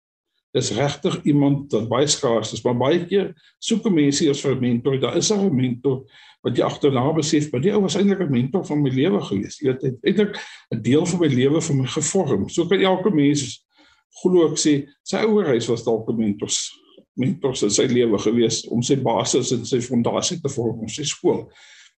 Dis 0.52 0.74
regtig 0.76 1.22
iemand 1.24 1.72
wat 1.72 1.88
baie 1.88 2.08
skaars 2.12 2.52
is, 2.52 2.62
maar 2.66 2.76
baie 2.76 3.00
keer 3.08 3.30
soek 3.64 3.88
mense 3.88 4.26
eers 4.26 4.42
vir 4.44 4.56
'n 4.56 4.60
mentor. 4.60 5.00
Daar 5.00 5.16
is 5.16 5.32
'n 5.32 5.56
mentor 5.56 6.04
wat 6.44 6.58
jy 6.58 6.64
agterna 6.64 7.14
besef, 7.14 7.52
maar 7.52 7.62
die 7.62 7.72
ou 7.72 7.82
was 7.82 7.96
eintlik 7.96 8.20
'n 8.20 8.32
mentor 8.32 8.66
van 8.66 8.82
my 8.82 8.90
lewe 8.90 9.22
gewees. 9.22 9.60
Jy 9.62 9.72
weet, 9.72 10.04
eintlik 10.04 10.36
'n 10.74 10.82
deel 10.82 11.06
van 11.06 11.20
my 11.20 11.28
lewe 11.28 11.62
vir 11.62 11.76
my 11.76 11.88
gevorm. 11.88 12.50
So 12.50 12.68
kan 12.68 12.82
elke 12.82 13.10
mens 13.10 13.66
glo 14.20 14.48
ek 14.50 14.60
sê 14.60 14.74
sy 15.08 15.24
ouerhuis 15.26 15.70
was 15.72 15.86
dalk 15.88 16.10
'n 16.10 16.18
mentors 16.18 16.70
mentors 17.20 17.64
in 17.64 17.74
sy 17.74 17.88
lewe 17.92 18.20
gewees 18.24 18.64
om 18.72 18.84
sy 18.84 18.96
basis 18.96 19.52
en 19.56 19.66
sy 19.68 19.82
fondasie 19.84 20.40
te 20.42 20.50
vorm, 20.52 20.88
sy 20.90 21.04
skool. 21.08 21.50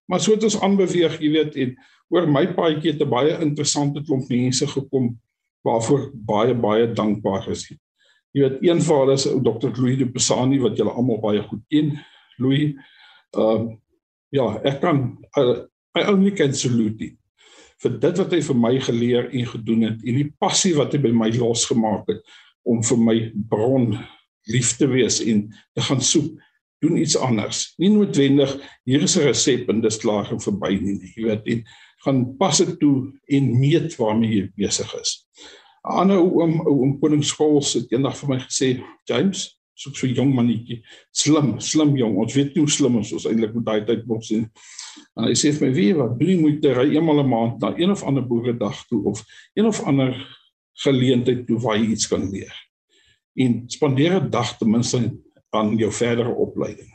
Maar 0.09 0.19
so 0.19 0.33
het 0.33 0.43
ons 0.43 0.59
aanbeweeg, 0.65 1.19
jy 1.21 1.29
weet, 1.37 1.57
en 1.63 1.75
oor 2.13 2.27
my 2.27 2.47
paadjie 2.55 2.93
het 2.93 3.01
'n 3.01 3.09
baie 3.09 3.37
interessante 3.41 4.03
klomp 4.03 4.29
mense 4.29 4.67
gekom 4.67 5.17
waarvoor 5.63 6.11
baie 6.13 6.53
baie 6.53 6.87
dankbaar 6.93 7.49
is. 7.51 7.69
Jy 8.33 8.41
weet, 8.41 8.57
een 8.61 8.81
van 8.81 8.99
hulle 8.99 9.13
is 9.13 9.27
ou 9.27 9.39
Dr. 9.39 9.71
Louis 9.77 9.97
de 9.97 10.05
Pisani 10.05 10.59
wat 10.59 10.77
julle 10.77 10.91
almal 10.91 11.21
baie 11.21 11.41
goed 11.41 11.63
ken. 11.69 11.99
Louis 12.37 12.75
ehm 13.37 13.67
uh, 13.67 13.75
ja, 14.29 14.61
ek 14.63 14.81
kan 14.81 15.17
uh, 15.37 15.65
I 15.95 16.09
only 16.09 16.31
can 16.31 16.53
salute 16.53 16.99
him 16.99 17.17
vir 17.83 17.99
dit 17.99 18.21
wat 18.21 18.33
hy 18.33 18.41
vir 18.47 18.59
my 18.59 18.73
geleer 18.79 19.29
en 19.29 19.51
gedoen 19.51 19.87
het 19.89 20.03
en 20.07 20.19
die 20.21 20.31
passie 20.39 20.73
wat 20.77 20.93
hy 20.95 21.01
by 21.03 21.11
my 21.11 21.29
losgemaak 21.35 22.07
het 22.11 22.21
om 22.63 22.83
vir 22.83 22.99
my 23.09 23.17
bron 23.51 23.91
lief 24.51 24.75
te 24.79 24.87
wees 24.91 25.19
en 25.23 25.45
te 25.75 25.83
gaan 25.83 26.01
soek 26.03 26.31
doen 26.83 26.99
iets 26.99 27.15
anders. 27.15 27.73
Nie 27.79 27.91
noodwendig 27.93 28.51
hier 28.87 29.03
is 29.03 29.17
'n 29.17 29.27
resep 29.27 29.69
en 29.69 29.81
dis 29.81 29.97
klaar 29.97 30.31
en 30.31 30.39
verby 30.39 30.79
nie. 30.81 30.99
Jy 31.15 31.23
weet, 31.23 31.47
en 31.47 31.63
gaan 32.03 32.37
pas 32.37 32.57
dit 32.57 32.79
toe 32.79 33.11
en 33.27 33.59
meet 33.59 33.95
waarmee 33.95 34.35
jy 34.35 34.51
besig 34.55 34.93
is. 35.01 35.25
'n 35.87 35.99
Ander 35.99 36.17
oom, 36.17 36.59
oom 36.67 36.99
Koningsskool 36.99 37.59
het 37.59 37.91
eendag 37.91 38.17
vir 38.17 38.29
my 38.29 38.39
gesê, 38.39 38.83
James, 39.05 39.59
soek 39.75 39.95
so 39.95 40.07
'n 40.07 40.15
jong 40.15 40.33
mannetjie, 40.33 40.83
slim, 41.11 41.59
slim 41.59 41.95
jong. 41.97 42.17
Ons 42.17 42.33
weet 42.33 42.55
nie 42.55 42.63
hoe 42.63 42.69
slim 42.69 42.95
ons 42.95 43.25
eintlik 43.25 43.53
met 43.55 43.65
daai 43.65 43.85
tyd 43.85 44.05
mos 44.05 44.27
sien. 44.27 44.49
En 45.17 45.27
hy 45.27 45.35
sê 45.37 45.51
vir 45.53 45.67
my, 45.67 45.73
"Wie 45.73 45.93
wat, 45.95 46.19
doen 46.19 46.41
moet 46.41 46.65
ry 46.65 46.87
eenmal 46.95 47.19
'n 47.23 47.29
maand 47.29 47.59
na 47.61 47.73
een 47.77 47.91
of 47.91 48.03
ander 48.03 48.27
boeredag 48.27 48.85
toe 48.87 49.03
of 49.03 49.23
een 49.53 49.65
of 49.65 49.83
ander 49.83 50.13
geleentheid 50.73 51.47
toe 51.47 51.59
waar 51.59 51.77
jy 51.77 51.91
iets 51.91 52.07
kan 52.07 52.29
leer." 52.29 52.53
En 53.35 53.63
spandeer 53.67 54.21
'n 54.21 54.29
dag 54.29 54.57
ten 54.57 54.69
minste 54.69 55.17
aan 55.49 55.77
jou 55.77 55.91
verdere 55.91 56.33
opleiding. 56.33 56.89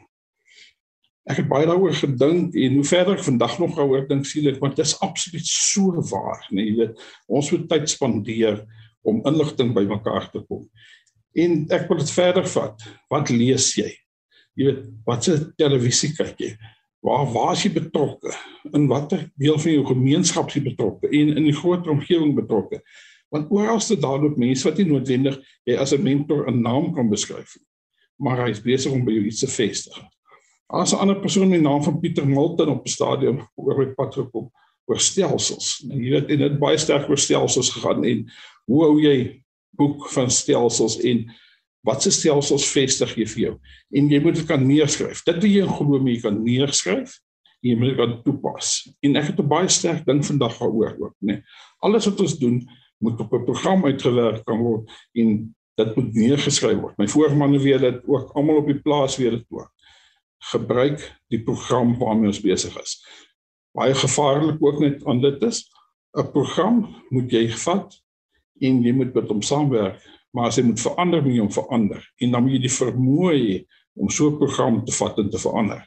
Ek 1.29 1.37
het 1.43 1.49
baie 1.49 1.67
daaroor 1.67 1.93
gedink 1.93 2.55
en 2.55 2.75
hoe 2.75 2.85
verder 2.85 3.19
ek 3.19 3.25
vandag 3.25 3.59
nog 3.59 3.75
daaroor 3.77 4.07
dink 4.09 4.27
sien 4.27 4.47
ek 4.49 4.61
want 4.61 4.77
dit 4.77 4.87
is 4.87 4.97
absoluut 5.05 5.47
so 5.47 6.03
waar, 6.11 6.47
nee, 6.51 6.71
jy 6.71 6.77
weet, 6.77 7.03
ons 7.27 7.51
moet 7.51 7.69
tyd 7.69 7.91
spandeer 7.91 8.67
om 9.03 9.21
inligting 9.29 9.75
bymekaar 9.77 10.31
te 10.33 10.41
kom. 10.49 10.65
En 11.37 11.67
ek 11.75 11.87
wil 11.91 12.01
dit 12.01 12.11
verder 12.11 12.49
vat. 12.49 12.87
Wat 13.13 13.31
lees 13.31 13.75
jy? 13.77 13.91
Jy 14.59 14.71
weet, 14.71 14.89
watse 15.07 15.37
televisie 15.61 16.15
kyk 16.17 16.41
jy? 16.41 16.51
Waar 17.01 17.27
waar 17.33 17.53
is 17.53 17.63
jy 17.63 17.73
betrokke? 17.73 18.33
In 18.73 18.89
watter 18.89 19.31
deel 19.37 19.59
van 19.59 19.73
jou 19.73 19.85
gemeenskap 19.87 20.49
is 20.49 20.59
jy 20.59 20.65
betrokke 20.71 21.09
en 21.09 21.37
in 21.37 21.45
die 21.45 21.57
groter 21.57 21.91
omgewing 21.95 22.35
betrokke? 22.35 22.83
Want 23.31 23.51
oral 23.51 23.77
is 23.77 23.89
daar 23.89 24.25
ook 24.25 24.37
mense 24.37 24.65
wat 24.69 24.79
nie 24.79 24.89
noodwendig 24.89 25.39
jy 25.65 25.77
as 25.77 25.93
'n 25.93 26.03
mentor 26.03 26.49
'n 26.49 26.63
naam 26.63 26.95
kan 26.95 27.09
beskryf 27.09 27.57
nie 27.57 27.69
maar 28.19 28.43
hy 28.43 28.53
is 28.53 28.63
besig 28.63 28.93
om 28.93 29.05
by 29.07 29.15
jou 29.15 29.27
iets 29.31 29.43
te 29.45 29.51
vestig. 29.51 29.99
As 30.69 30.93
'n 30.93 31.01
ander 31.01 31.21
persoon 31.21 31.49
met 31.49 31.61
die 31.61 31.69
naam 31.69 31.83
van 31.83 32.01
Pieter 32.01 32.27
Milton 32.27 32.69
op 32.69 32.85
'n 32.85 32.91
stadium 32.91 33.41
oor 33.55 33.79
my 33.79 33.95
pad 33.95 34.15
gekom 34.15 34.51
oor 34.87 35.01
stelsels. 35.01 35.85
En 35.91 36.03
jy 36.03 36.11
weet 36.11 36.31
en 36.31 36.39
dit 36.39 36.59
baie 36.59 36.79
sterk 36.79 37.09
oor 37.09 37.19
stelsels 37.19 37.71
gegaan 37.71 38.05
en 38.05 38.27
hoe 38.67 38.83
hou 38.83 39.01
jy 39.01 39.43
boek 39.71 40.11
van 40.11 40.31
stelsels 40.31 40.99
en 41.01 41.31
wat 41.83 42.03
se 42.03 42.11
stelsels 42.11 42.67
vestig 42.73 43.15
jy 43.17 43.27
vir 43.27 43.43
jou? 43.43 43.55
En 43.95 44.11
jy 44.11 44.21
moet 44.21 44.35
dit 44.35 44.47
kan 44.47 44.67
neerskryf. 44.67 45.23
Dit 45.25 45.37
wat 45.37 45.45
jy 45.45 45.67
glo 45.67 45.99
jy 46.07 46.21
kan 46.21 46.43
neerskryf 46.45 47.19
jy 47.65 47.75
moet 47.79 47.99
dit 47.99 48.19
toepas. 48.27 48.89
En 49.03 49.17
ek 49.19 49.33
het 49.33 49.41
'n 49.41 49.49
baie 49.49 49.69
sterk 49.69 50.05
ding 50.07 50.25
vandag 50.25 50.59
daaroor 50.59 50.95
ook, 50.99 51.15
nê. 51.21 51.33
Nee. 51.33 51.43
Alles 51.83 52.07
wat 52.07 52.21
ons 52.21 52.39
doen 52.39 52.69
moet 52.99 53.21
op 53.21 53.33
'n 53.33 53.45
program 53.45 53.85
uitgewerk 53.85 54.45
kan 54.45 54.59
word 54.59 54.91
en 55.15 55.55
dit 55.77 55.97
moet 55.97 56.15
neergeskryf 56.15 56.79
word. 56.81 56.99
My 56.99 57.07
voormanne 57.07 57.59
weet 57.59 57.81
dit 57.81 58.01
ook 58.07 58.31
almal 58.35 58.57
op 58.57 58.67
die 58.67 58.81
plaas 58.81 59.17
weet 59.17 59.31
dit 59.31 59.47
ook. 59.49 59.71
Gebruik 60.39 61.19
die 61.29 61.43
program 61.43 61.99
waarmee 61.99 62.27
ons 62.27 62.41
besig 62.41 62.81
is. 62.81 63.05
Baie 63.73 63.95
gevaarlik 63.95 64.63
ook 64.63 64.81
net 64.81 65.05
aan 65.07 65.21
dit 65.21 65.43
is 65.43 65.71
'n 66.17 66.31
program 66.31 67.05
moet 67.11 67.31
jy 67.31 67.49
vat 67.49 67.95
en 68.61 68.83
jy 68.83 68.93
moet 68.93 69.15
met 69.15 69.29
hom 69.29 69.43
saamwerk, 69.43 70.03
maar 70.31 70.51
as 70.51 70.57
hy 70.57 70.63
moet 70.69 70.81
verander, 70.81 71.23
moet 71.23 71.35
jy 71.35 71.41
hom 71.41 71.53
verander 71.53 72.09
en 72.21 72.33
dan 72.35 72.43
moet 72.45 72.57
jy 72.57 72.63
die 72.67 72.77
vermoë 72.77 73.35
hê 73.35 73.55
om 73.99 74.11
so 74.11 74.31
'n 74.31 74.39
program 74.39 74.85
te 74.85 74.93
vat 74.93 75.19
en 75.19 75.31
te 75.31 75.39
verander. 75.39 75.83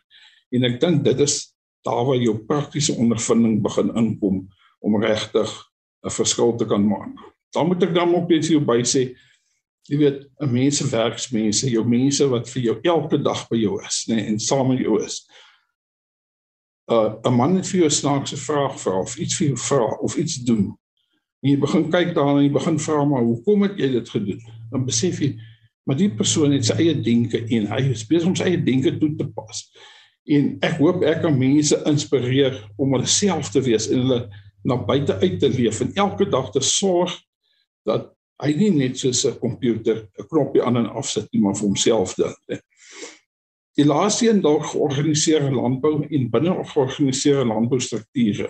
En 0.52 0.64
ek 0.64 0.80
dink 0.82 1.04
dit 1.04 1.20
is 1.20 1.54
daar 1.86 2.06
waar 2.06 2.18
jou 2.18 2.38
praktiese 2.46 2.94
ondervinding 2.94 3.62
begin 3.62 3.96
inkom 3.96 4.48
om 4.80 5.04
regtig 5.04 5.50
'n 6.06 6.10
verskil 6.10 6.56
te 6.56 6.66
kan 6.66 6.88
maak. 6.88 7.16
Dan 7.54 7.68
moet 7.68 7.84
ek 7.84 7.94
dan 7.94 8.16
ook 8.16 8.30
net 8.30 8.46
vir 8.46 8.58
jou 8.58 8.66
by 8.66 8.82
sê 8.84 9.16
jy 9.90 9.98
weet 9.98 10.28
mense 10.40 10.86
werksmense, 10.90 11.70
jou 11.70 11.84
mense 11.88 12.28
wat 12.30 12.50
vir 12.50 12.62
jou 12.62 12.76
elke 12.84 13.18
dag 13.18 13.48
by 13.50 13.58
jou 13.58 13.80
is, 13.86 14.06
nê, 14.08 14.16
nee, 14.16 14.26
en 14.26 14.40
saam 14.40 14.68
met 14.68 14.80
jou 14.80 15.04
is. 15.04 15.28
'n 16.90 16.94
uh, 16.94 17.16
'n 17.26 17.34
man 17.34 17.56
het 17.56 17.68
vir 17.68 17.80
jou 17.80 17.90
'n 17.90 18.00
snaakse 18.02 18.38
vraag 18.38 18.80
vra 18.80 19.00
of 19.00 19.18
iets 19.18 19.38
vir 19.38 19.48
jou 19.48 19.58
vra 19.58 19.86
of 20.02 20.16
iets 20.16 20.36
doen. 20.36 20.78
En 21.42 21.50
jy 21.50 21.58
begin 21.62 21.88
kyk 21.90 22.14
daarna 22.14 22.40
en 22.40 22.46
jy 22.46 22.54
begin 22.54 22.78
vra 22.80 23.06
maar 23.06 23.24
hoekom 23.26 23.66
het 23.66 23.80
jy 23.82 23.90
dit 23.96 24.10
gedoen? 24.14 24.44
Dan 24.72 24.86
besef 24.86 25.22
jy 25.24 25.34
maar 25.90 25.98
die 25.98 26.12
persoon 26.14 26.54
het 26.54 26.68
sy 26.68 26.76
eie 26.78 26.94
denke 26.94 27.42
en 27.42 27.66
hy 27.72 27.82
is 27.90 28.06
besig 28.06 28.30
om 28.30 28.36
sy 28.38 28.52
eie 28.52 28.62
denke 28.62 28.94
toe 29.02 29.10
te 29.18 29.26
pas. 29.34 29.64
En 30.30 30.54
ek 30.62 30.78
hoop 30.78 31.02
ek 31.10 31.24
kan 31.24 31.38
mense 31.38 31.78
inspireer 31.90 32.60
om 32.78 32.94
hulle 32.94 33.10
self 33.10 33.50
te 33.54 33.64
wees 33.66 33.90
en 33.90 34.04
hulle 34.04 34.20
na 34.68 34.78
buite 34.86 35.16
uit 35.24 35.40
te 35.42 35.50
leef 35.50 35.82
en 35.82 35.94
elke 35.98 36.28
dag 36.30 36.52
te 36.54 36.62
sorg 36.62 37.16
dat 37.90 38.12
hy 38.42 38.54
nie 38.58 38.70
net 38.74 38.98
soos 38.98 39.26
'n 39.26 39.40
komputer 39.42 40.06
'n 40.20 40.28
knoppie 40.30 40.62
aan 40.62 40.78
en 40.78 40.90
af 40.90 41.10
sit 41.10 41.28
nie 41.34 41.42
maar 41.42 41.58
vir 41.58 41.68
homself 41.68 42.16
dink. 42.16 42.62
Die 43.78 43.86
laaste 43.86 44.30
een 44.30 44.42
dalk 44.42 44.66
georganiseerde 44.66 45.52
landbou 45.52 46.04
en 46.04 46.30
binne 46.30 46.64
georganiseerde 46.74 47.46
landboustrukture. 47.46 48.50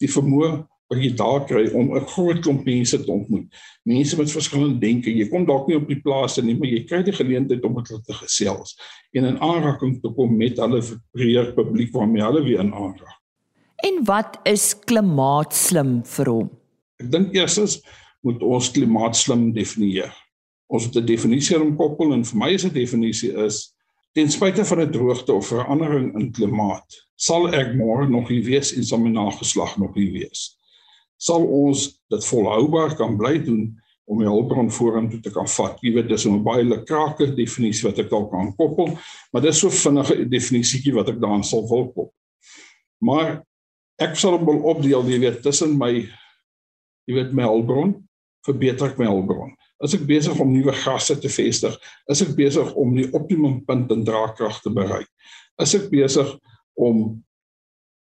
Die 0.00 0.08
vermoë 0.08 0.66
wat 0.92 1.00
jy 1.00 1.12
daar 1.16 1.46
kry 1.48 1.64
om 1.72 1.94
'n 1.96 2.06
groot 2.12 2.40
klomp 2.44 2.64
mense 2.64 2.98
te 3.04 3.12
ontmoet. 3.12 3.48
Mense 3.84 4.16
met 4.16 4.30
verskillende 4.30 4.78
denke. 4.78 5.10
Jy 5.10 5.28
kom 5.28 5.46
dalk 5.46 5.66
nie 5.68 5.76
op 5.76 5.88
die 5.88 6.00
plaas 6.00 6.36
nie, 6.36 6.54
maar 6.54 6.68
jy 6.68 6.84
kry 6.84 7.02
die 7.02 7.16
geleentheid 7.16 7.64
om 7.64 7.74
met 7.74 7.88
hulle 7.88 8.02
te 8.02 8.12
gesels 8.12 8.76
en 9.12 9.24
in 9.24 9.40
aanraking 9.40 10.00
te 10.00 10.12
kom 10.14 10.36
met 10.36 10.58
hulle 10.58 10.82
breër 11.12 11.52
publiek 11.54 11.92
waarmee 11.92 12.22
hulle 12.22 12.42
weer 12.44 12.60
in 12.60 12.74
aanraak. 12.74 13.18
En 13.84 14.04
wat 14.04 14.38
is 14.44 14.74
klimaatslim 14.78 16.04
vir 16.04 16.26
hom? 16.26 16.50
Ek 17.00 17.10
dink 17.10 17.34
eerstens 17.34 17.80
moet 18.22 18.42
ons 18.42 18.70
klimaatslim 18.70 19.52
definieer. 19.52 20.12
Ons 20.68 20.84
het 20.84 20.96
'n 20.96 21.06
definisie 21.06 21.60
om 21.60 21.76
koppel 21.76 22.12
en 22.12 22.24
vir 22.24 22.38
my 22.38 22.50
is 22.52 22.64
'n 22.64 22.72
definisie 22.72 23.32
is 23.44 23.74
ten 24.12 24.30
spyte 24.30 24.64
van 24.64 24.80
'n 24.80 24.90
droogte 24.90 25.32
of 25.32 25.46
verandering 25.46 26.14
in 26.18 26.32
klimaat, 26.32 27.08
sal 27.16 27.48
ek 27.48 27.74
môre 27.74 28.08
nog 28.08 28.28
hier 28.28 28.44
wees 28.44 28.72
en 28.76 28.84
sal 28.84 28.98
my 28.98 29.10
nageslag 29.10 29.78
nog 29.78 29.94
hier 29.94 30.12
wees. 30.12 30.61
Sal 31.18 31.44
ons 31.44 31.86
dit 32.10 32.24
volhoubaar 32.24 32.96
kan 32.96 33.16
bly 33.16 33.38
doen 33.44 33.70
om 34.10 34.18
die 34.18 34.28
hulpbron 34.28 34.70
vorentoe 34.72 35.20
te 35.22 35.30
kan 35.32 35.48
vat. 35.48 35.78
Jy 35.82 35.94
weet 35.94 36.08
dis 36.08 36.26
'n 36.26 36.42
baie 36.44 36.64
lekker 36.64 37.34
definisie 37.36 37.88
wat 37.88 37.98
ek 37.98 38.10
dalk 38.10 38.30
kan 38.30 38.52
koppel, 38.56 38.98
maar 39.32 39.42
dis 39.42 39.58
so 39.58 39.70
vinnige 39.70 40.28
definisietjie 40.28 40.94
wat 40.94 41.08
ek 41.08 41.20
daaraan 41.20 41.44
sal 41.44 41.68
wil 41.68 41.86
koppel. 41.86 42.12
Maar 43.00 43.42
ek 43.98 44.16
sal 44.16 44.36
hom 44.36 44.44
wil 44.46 44.62
opdeel, 44.74 45.02
jy 45.08 45.18
weet, 45.18 45.42
tussen 45.42 45.78
my 45.78 45.92
jy 47.06 47.14
weet 47.14 47.32
my 47.32 47.42
hulpbron 47.42 47.96
verbeter 48.46 48.90
ek 48.90 48.98
my 48.98 49.06
hulpbron. 49.06 49.54
As 49.82 49.94
ek 49.94 50.06
besig 50.06 50.38
om 50.40 50.52
nuwe 50.52 50.72
gasse 50.72 51.16
te 51.18 51.28
vestig, 51.28 51.74
is 52.10 52.22
ek 52.22 52.36
besig 52.38 52.74
om 52.78 52.94
die 52.94 53.08
optimum 53.12 53.64
punt 53.66 53.90
in 53.90 54.04
draagkrag 54.06 54.60
te 54.62 54.70
bereik. 54.70 55.08
Is 55.62 55.74
ek 55.74 55.90
besig 55.90 56.28
om 56.78 57.22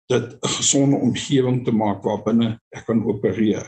dit 0.10 0.26
'n 0.34 0.54
gesonde 0.58 0.98
omgewing 0.98 1.64
te 1.66 1.72
maak 1.72 2.04
waarbinne 2.04 2.60
ek 2.76 2.86
kan 2.86 3.04
opereer. 3.06 3.68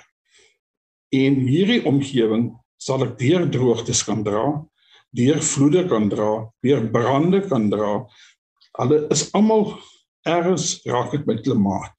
En 1.13 1.35
hierdie 1.35 1.85
omgewing 1.85 2.51
sal 2.77 3.03
ek 3.03 3.17
deur 3.19 3.49
droogtes 3.49 4.03
kan 4.03 4.23
dra, 4.23 4.65
deur 5.13 5.41
vloede 5.41 5.87
kan 5.87 6.09
dra, 6.09 6.49
deur 6.61 6.89
brande 6.91 7.41
kan 7.47 7.69
dra. 7.69 8.07
Hulle 8.79 9.07
is 9.11 9.31
almal 9.33 9.77
ergens 10.25 10.81
raak 10.85 11.11
dit 11.11 11.25
met 11.25 11.41
klimaat. 11.41 11.95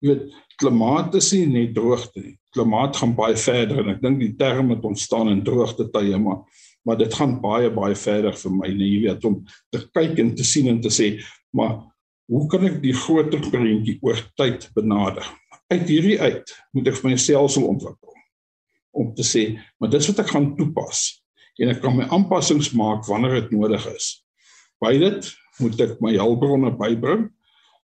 Jy 0.00 0.08
weet, 0.08 0.32
klimaat 0.56 1.14
is 1.14 1.32
nie 1.32 1.46
net 1.46 1.74
droogte 1.74 2.20
nie 2.20 2.38
klimaat 2.56 2.96
gaan 2.96 3.14
baie 3.16 3.36
verder 3.40 3.82
en 3.82 3.92
ek 3.94 4.00
dink 4.04 4.22
die 4.22 4.32
term 4.40 4.72
het 4.72 4.84
ontstaan 4.86 5.30
in 5.32 5.44
droogte 5.46 5.88
tye 5.92 6.20
maar 6.20 6.44
maar 6.86 6.98
dit 7.00 7.14
gaan 7.18 7.32
baie 7.42 7.68
baie 7.74 7.96
verder 7.98 8.36
vir 8.38 8.52
my 8.54 8.70
nee 8.70 8.92
jy 8.94 9.00
weet 9.08 9.24
om 9.28 9.40
te 9.74 9.82
kyk 9.98 10.20
en 10.22 10.34
te 10.38 10.46
sien 10.46 10.70
en 10.72 10.80
te 10.82 10.92
sê 10.94 11.16
maar 11.56 11.80
hoe 12.26 12.46
kan 12.50 12.64
ek 12.66 12.80
die 12.82 12.94
groter 12.96 13.42
prentjie 13.50 13.98
oor 14.02 14.18
tyd 14.38 14.70
benader 14.74 15.26
uit 15.72 15.86
hierdie 15.86 16.18
uit 16.20 16.56
moet 16.74 16.90
ek 16.90 16.98
vir 17.00 17.12
myself 17.12 17.52
sou 17.54 17.66
ontwikkel 17.70 18.14
om 18.96 19.12
te 19.14 19.26
sê 19.26 19.48
maar 19.78 19.92
dis 19.92 20.08
wat 20.10 20.24
ek 20.24 20.34
gaan 20.34 20.54
toepas 20.58 21.06
en 21.62 21.72
ek 21.72 21.80
kan 21.84 21.96
my 21.96 22.06
aanpassings 22.12 22.72
maak 22.76 23.06
wanneer 23.08 23.40
dit 23.40 23.56
nodig 23.56 23.84
is. 23.94 24.10
By 24.82 24.96
dit 25.00 25.28
moet 25.62 25.80
ek 25.80 25.96
my 26.04 26.12
hulpbronne 26.18 26.72
bybring. 26.76 27.26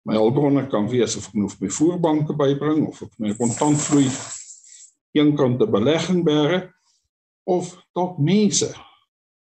My 0.06 0.18
hulpbronne 0.20 0.68
kan 0.70 0.90
wees 0.92 1.18
of 1.18 1.30
ek 1.32 1.38
moet 1.40 1.62
my 1.64 1.72
voerbanke 1.74 2.36
bybring 2.38 2.86
of 2.92 3.02
ek 3.08 3.16
my 3.22 3.34
kontantvloei 3.40 4.06
eenkant 5.18 5.62
'n 5.64 5.72
belegging 5.72 6.22
bære 6.28 6.70
of 7.46 7.74
dalk 7.96 8.20
mense, 8.20 8.70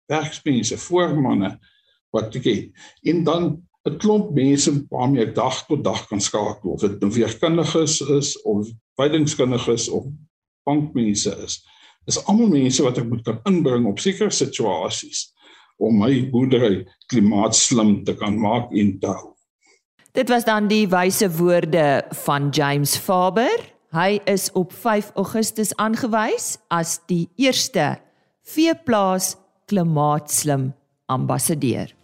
werksmense, 0.09 0.77
voormanne 0.77 1.59
wat 2.13 2.37
ek 2.37 2.45
het. 2.45 2.71
En 3.05 3.25
dan 3.25 3.45
'n 3.89 3.97
klomp 3.97 4.35
mense 4.37 4.73
waarmee 4.91 5.25
ek 5.25 5.35
dag 5.35 5.65
tot 5.67 5.85
dag 5.85 6.07
kan 6.09 6.21
skakel 6.21 6.75
of 6.75 6.81
dit 6.81 7.01
nou 7.01 7.11
weerkundiges 7.13 8.01
is 8.01 8.35
of 8.43 8.69
veilingskundiges 9.01 9.89
of 9.89 10.05
bankmense 10.69 11.33
is. 11.45 11.61
Dis 12.05 12.21
almal 12.27 12.49
mense 12.53 12.83
wat 12.85 12.99
ek 12.99 13.09
moet 13.09 13.25
kan 13.25 13.41
inbring 13.49 13.87
op 13.89 13.99
sekere 13.99 14.31
situasies 14.31 15.31
om 15.81 15.97
my 15.97 16.13
boerdery 16.33 16.85
klimaatslim 17.09 18.03
te 18.05 18.15
kan 18.15 18.37
maak 18.37 18.73
en 18.77 18.99
te 19.01 19.09
hou. 19.09 19.33
Dit 20.13 20.29
was 20.29 20.45
dan 20.45 20.69
die 20.69 20.89
wyse 20.91 21.29
woorde 21.39 22.03
van 22.27 22.51
James 22.51 22.97
Faber. 22.99 23.63
Hy 23.95 24.21
is 24.27 24.51
op 24.59 24.75
5 24.75 25.13
Augustus 25.15 25.73
aangewys 25.79 26.59
as 26.69 26.99
die 27.11 27.29
eerste 27.39 27.97
veeplaas 28.43 29.37
klimaatslim 29.71 30.73
ambassadeur. 31.07 31.95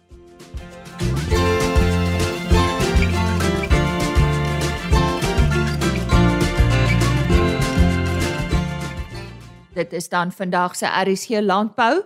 Dit 9.77 9.93
is 9.93 10.09
dan 10.09 10.31
vandag 10.31 10.75
se 10.75 10.89
RSG 10.89 11.29
landbou. 11.45 12.01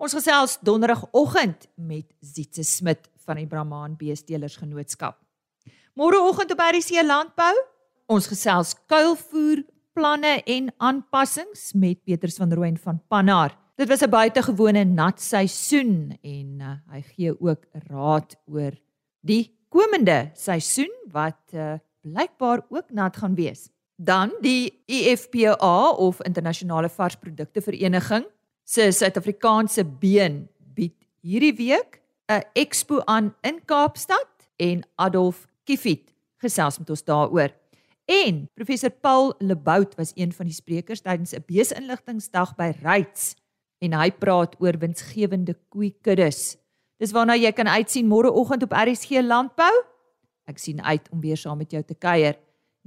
Ons 0.00 0.14
gesels 0.16 0.56
donderdagoggend 0.64 1.66
met 1.74 2.06
Zietse 2.20 2.64
Smit 2.64 3.10
van 3.26 3.36
die 3.36 3.46
Brahman 3.46 3.96
Beestelers 3.98 4.56
Genootskap. 4.56 5.18
Môreoggend 5.98 6.54
op 6.54 6.62
RSC 6.64 7.02
landbou, 7.04 7.52
ons 8.08 8.30
gesels 8.30 8.72
kuilvoer 8.88 9.66
planne 9.92 10.38
en 10.48 10.72
aanpassings 10.78 11.74
met 11.76 12.00
Peters 12.08 12.40
van 12.40 12.56
Rooyen 12.56 12.80
van 12.80 13.02
Pannar. 13.08 13.52
Dit 13.76 13.88
was 13.88 14.00
'n 14.00 14.10
buitengewone 14.10 14.84
nat 14.84 15.20
seisoen 15.20 16.16
en 16.22 16.60
uh, 16.60 16.78
hy 16.94 17.02
gee 17.02 17.40
ook 17.40 17.68
raad 17.72 18.36
oor 18.46 18.72
die 19.20 19.58
komende 19.68 20.30
seisoen 20.34 20.94
wat 21.12 21.52
uh, 21.52 21.74
blykbaar 22.00 22.64
ook 22.70 22.90
nat 22.90 23.16
gaan 23.16 23.34
wees. 23.34 23.68
Dan 23.98 24.30
die 24.40 24.78
IFPA 24.86 25.90
of 25.98 26.20
Internasionale 26.22 26.88
Varsprodukte 26.88 27.60
Vereniging 27.60 28.24
se 28.62 28.92
Suid-Afrikaanse 28.92 29.82
been 29.84 30.44
bied 30.74 30.94
hierdie 31.18 31.56
week 31.56 31.98
'n 32.30 32.44
expo 32.54 33.02
aan 33.04 33.34
in 33.42 33.58
Kaapstad 33.64 34.50
en 34.56 34.86
Adolf 34.94 35.48
Kiefit 35.64 36.14
gesels 36.36 36.78
met 36.78 36.90
ons 36.90 37.04
daaroor. 37.04 37.50
En 38.04 38.48
professor 38.54 38.90
Paul 38.90 39.34
Lebout 39.38 39.94
was 39.94 40.12
een 40.14 40.32
van 40.32 40.46
die 40.46 40.54
sprekers 40.54 41.00
tydens 41.00 41.34
'n 41.34 41.42
beesinligtingsdag 41.46 42.54
by 42.54 42.72
Ryds 42.82 43.34
en 43.78 43.92
hy 43.92 44.10
praat 44.10 44.54
oor 44.60 44.78
winsgewende 44.78 45.58
koeikuddes. 45.68 46.56
Dis 46.98 47.12
waarna 47.12 47.34
jy 47.34 47.52
kan 47.52 47.68
uitsien 47.68 48.06
môreoggend 48.06 48.62
op 48.62 48.72
RSG 48.72 49.10
Landbou. 49.22 49.84
Ek 50.44 50.58
sien 50.58 50.82
uit 50.82 51.08
om 51.10 51.20
weer 51.20 51.36
saam 51.36 51.58
met 51.58 51.70
jou 51.70 51.82
te 51.82 51.94
kuier 51.94 52.38